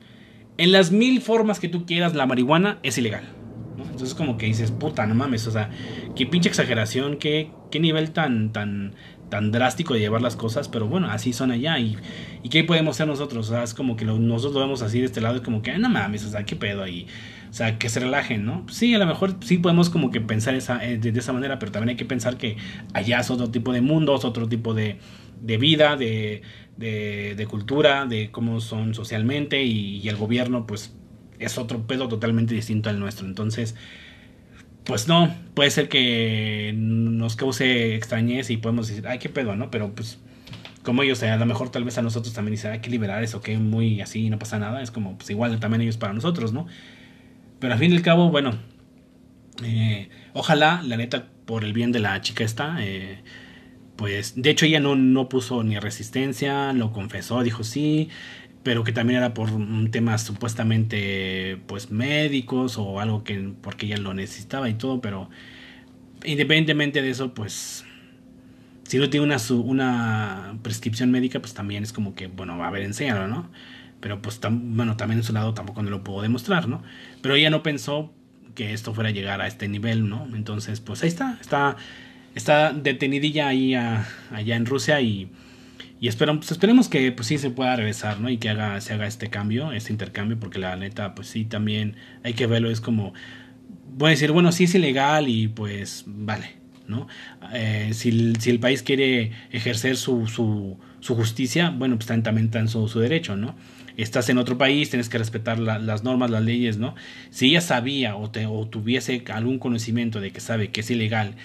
[0.57, 3.40] En las mil formas que tú quieras, la marihuana es ilegal.
[3.83, 5.69] Entonces como que dices, puta, no mames, o sea,
[6.15, 8.93] qué pinche exageración, qué, qué nivel tan, tan,
[9.29, 11.97] tan drástico de llevar las cosas, pero bueno, así son allá y,
[12.43, 15.05] y qué podemos hacer nosotros, o sea, es como que nosotros lo vemos así de
[15.05, 17.07] este lado, es como que, no mames, o sea, qué pedo ahí,
[17.49, 18.65] o sea, que se relajen, ¿no?
[18.69, 21.71] Sí, a lo mejor sí podemos como que pensar esa, eh, de, esa manera, pero
[21.71, 22.57] también hay que pensar que
[22.93, 24.99] allá es otro tipo de mundos, otro tipo de,
[25.41, 26.41] de vida, de,
[26.77, 30.93] de, de, cultura, de cómo son socialmente y el gobierno, pues
[31.41, 33.25] es otro pedo totalmente distinto al nuestro.
[33.25, 33.75] Entonces,
[34.83, 39.69] pues no, puede ser que nos cause extrañez y podemos decir, ay, qué pedo, ¿no?
[39.71, 40.19] Pero pues,
[40.83, 43.41] como ellos, a lo mejor tal vez a nosotros también dicen, hay que liberar eso,
[43.41, 44.81] que muy así, no pasa nada.
[44.81, 46.67] Es como, pues igual también ellos para nosotros, ¿no?
[47.59, 48.57] Pero al fin y al cabo, bueno,
[49.63, 53.19] eh, ojalá, la neta, por el bien de la chica esta, eh,
[53.95, 58.09] pues, de hecho ella no, no puso ni resistencia, lo confesó, dijo sí,
[58.63, 59.49] pero que también era por
[59.89, 65.29] temas supuestamente pues médicos o algo que porque ella lo necesitaba y todo, pero
[66.23, 67.85] independientemente de eso, pues
[68.83, 72.83] si no tiene una, una prescripción médica, pues también es como que, bueno, a ver,
[72.83, 73.49] enséñalo, ¿no?
[74.01, 76.83] Pero pues, bueno, también en su lado tampoco no lo puedo demostrar, ¿no?
[77.21, 78.11] Pero ella no pensó
[78.53, 80.27] que esto fuera a llegar a este nivel, ¿no?
[80.35, 81.77] Entonces, pues ahí está, está,
[82.35, 85.31] está detenidilla ahí allá en Rusia y
[86.01, 88.27] y esperamos, pues, esperemos que pues sí se pueda regresar, ¿no?
[88.29, 91.95] Y que haga, se haga este cambio, este intercambio, porque la neta, pues sí, también
[92.23, 93.13] hay que verlo, es como,
[93.93, 96.55] voy a decir, bueno, sí es ilegal y pues vale,
[96.87, 97.07] ¿no?
[97.53, 102.57] Eh, si, si, el país quiere ejercer su, su, su justicia, bueno, pues también está
[102.57, 103.55] en su, su, derecho, ¿no?
[103.95, 106.95] Estás en otro país, tienes que respetar las normas, las leyes, ¿no?
[107.29, 111.35] Si ella sabía o, te, o tuviese algún conocimiento de que sabe que es ilegal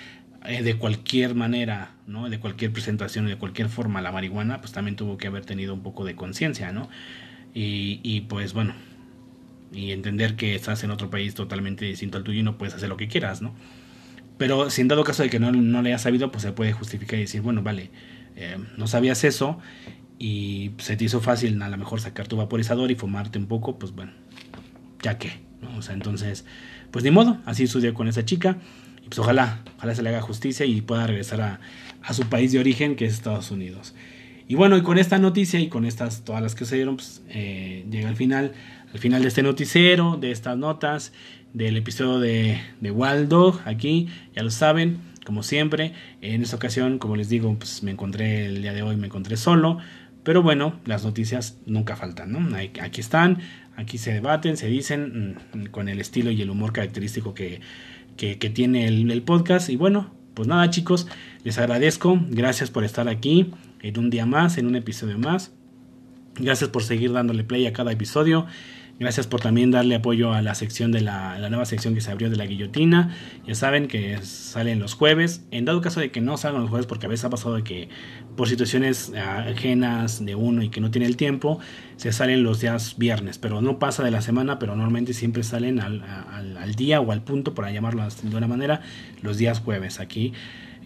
[0.49, 2.29] eh, de cualquier manera, ¿no?
[2.29, 5.83] De cualquier presentación, de cualquier forma la marihuana, pues también tuvo que haber tenido un
[5.83, 6.89] poco de conciencia, ¿no?
[7.55, 8.75] Y, y, pues bueno,
[9.73, 12.89] y entender que estás en otro país totalmente distinto al tuyo y no puedes hacer
[12.89, 13.55] lo que quieras, ¿no?
[14.39, 16.73] Pero si en dado caso de que no, no le hayas sabido, pues se puede
[16.73, 17.91] justificar y decir, bueno, vale,
[18.37, 19.59] eh, no sabías eso
[20.19, 23.79] y se te hizo fácil a lo mejor sacar tu vaporizador y fumarte un poco,
[23.79, 24.13] pues bueno,
[25.03, 25.77] ya que, ¿no?
[25.79, 26.45] O sea, entonces,
[26.91, 28.59] pues ni modo, así sucedió con esa chica
[29.09, 31.61] pues ojalá, ojalá se le haga justicia y pueda regresar a,
[32.13, 33.95] su país de origen, que es Estados Unidos.
[34.47, 37.23] Y bueno, y con esta noticia y con estas, todas las que se dieron, pues
[37.31, 38.53] eh, llega al final,
[38.93, 41.13] al final de este noticiero, de estas notas,
[41.53, 46.99] del episodio de, de Wild Dog, aquí, ya lo saben, como siempre, en esta ocasión,
[46.99, 49.79] como les digo, pues me encontré el día de hoy, me encontré solo,
[50.23, 52.57] pero bueno, las noticias nunca faltan, ¿no?
[52.81, 53.39] Aquí están,
[53.77, 57.61] aquí se debaten, se dicen, mm, con el estilo y el humor característico que
[58.17, 59.69] que, tiene el, podcast.
[59.69, 61.07] Y bueno, pues nada chicos,
[61.45, 62.19] les agradezco.
[62.31, 63.53] Gracias por estar aquí
[63.83, 65.53] en un día más, en un episodio más.
[66.37, 68.47] Gracias por seguir dándole play a cada episodio.
[68.99, 72.31] Gracias por también darle apoyo a la sección de la, nueva sección que se abrió
[72.31, 73.15] de la guillotina.
[73.47, 75.45] Ya saben que salen los jueves.
[75.51, 77.63] En dado caso de que no salgan los jueves, porque a veces ha pasado de
[77.63, 77.91] que
[78.37, 81.59] por situaciones ajenas de uno y que no tiene el tiempo,
[81.97, 83.37] se salen los días viernes.
[83.37, 87.23] Pero no pasa de la semana, pero normalmente siempre salen al, al día o al
[87.23, 88.81] punto, para llamarlo de una manera,
[89.21, 90.33] los días jueves aquí.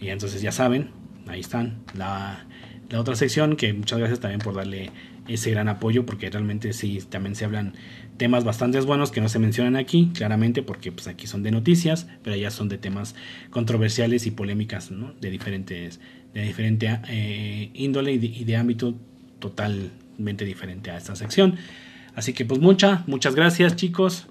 [0.01, 0.89] Y entonces ya saben,
[1.27, 1.77] ahí están.
[1.93, 2.45] La,
[2.89, 4.91] la otra sección, que muchas gracias también por darle
[5.27, 7.73] ese gran apoyo, porque realmente sí, también se hablan
[8.21, 12.05] temas bastante buenos que no se mencionan aquí, claramente, porque pues aquí son de noticias,
[12.21, 13.15] pero allá son de temas
[13.49, 15.11] controversiales y polémicas, ¿no?
[15.19, 15.99] De diferentes,
[16.31, 18.93] de diferente eh, índole y de, ámbito
[19.39, 21.55] total, totalmente diferente a esta sección.
[22.13, 24.27] Así que pues muchas, muchas gracias chicos,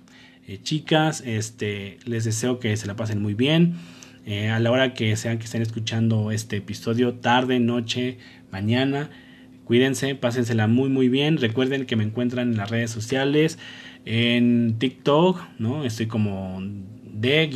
[0.47, 3.75] eh, chicas, este, les deseo que se la pasen muy bien.
[4.25, 8.19] Eh, a la hora que sean que estén escuchando este episodio, tarde, noche,
[8.53, 9.11] mañana,
[9.71, 11.37] cuídense, pásensela muy muy bien.
[11.37, 13.57] Recuerden que me encuentran en las redes sociales,
[14.05, 15.85] en TikTok, ¿no?
[15.85, 17.47] Estoy como de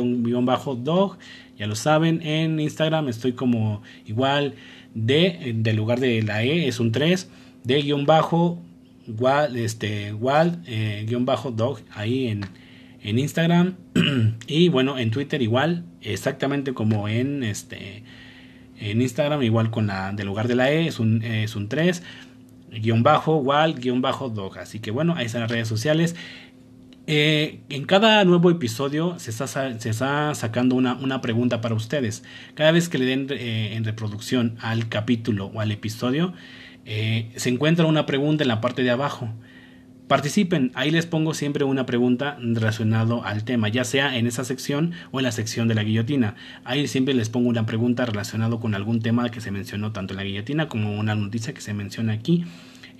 [0.00, 1.18] un guion bajo dog,
[1.58, 4.54] ya lo saben, en Instagram estoy como igual
[4.94, 7.28] de, del lugar de la E es un 3,
[7.62, 8.58] de guion bajo,
[9.06, 12.46] wal, este, wal, eh, guion bajo dog, ahí en,
[13.02, 13.74] en Instagram,
[14.46, 18.02] y bueno, en Twitter igual, exactamente como en este,
[18.90, 22.02] en Instagram, igual con la del lugar de la E, es un, es un 3,
[22.70, 26.16] guion bajo, wal, guion bajo dog, así que bueno, ahí están las redes sociales.
[27.08, 32.22] Eh, en cada nuevo episodio se está, se está sacando una, una, pregunta para ustedes.
[32.54, 36.32] Cada vez que le den eh, en reproducción al capítulo o al episodio,
[36.84, 39.28] eh, se encuentra una pregunta en la parte de abajo.
[40.12, 44.92] Participen, ahí les pongo siempre una pregunta relacionada al tema, ya sea en esa sección
[45.10, 46.34] o en la sección de la guillotina.
[46.64, 50.18] Ahí siempre les pongo una pregunta relacionada con algún tema que se mencionó tanto en
[50.18, 52.44] la guillotina como una noticia que se menciona aquí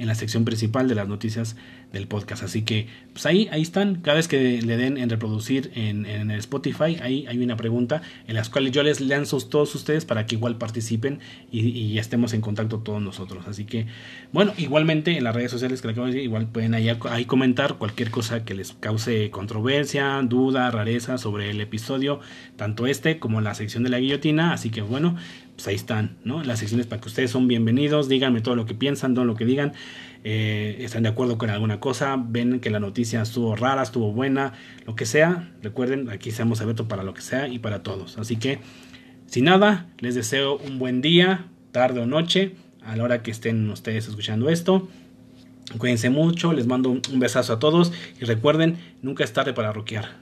[0.03, 1.57] en la sección principal de las noticias
[1.92, 2.42] del podcast.
[2.42, 3.96] Así que, pues ahí, ahí están.
[4.03, 8.03] Cada vez que le den en reproducir en, en el Spotify, ahí hay una pregunta
[8.26, 12.40] en las cuales yo les lanzo todos ustedes para que igual participen y, estemos en
[12.40, 13.46] contacto todos nosotros.
[13.46, 13.86] Así que,
[14.32, 17.24] bueno, igualmente en las redes sociales que le acabo de decir, igual pueden ahí, ahí
[17.24, 22.20] comentar cualquier cosa que les cause controversia, duda, rareza sobre el episodio,
[22.57, 24.53] tanto este como la sección de la guillotina.
[24.53, 25.16] Así que, bueno,
[25.62, 26.42] pues ahí están, ¿no?
[26.42, 29.44] Las secciones para que ustedes son bienvenidos, díganme todo lo que piensan, todo lo que
[29.44, 29.74] digan,
[30.24, 34.54] eh, están de acuerdo con alguna cosa, ven que la noticia estuvo rara, estuvo buena,
[34.86, 38.18] lo que sea, recuerden, aquí estamos abiertos para lo que sea y para todos.
[38.18, 38.58] Así que,
[39.26, 43.70] sin nada, les deseo un buen día, tarde o noche, a la hora que estén
[43.70, 44.88] ustedes escuchando esto.
[45.78, 50.20] Cuídense mucho, les mando un besazo a todos y recuerden, nunca es tarde para roquear.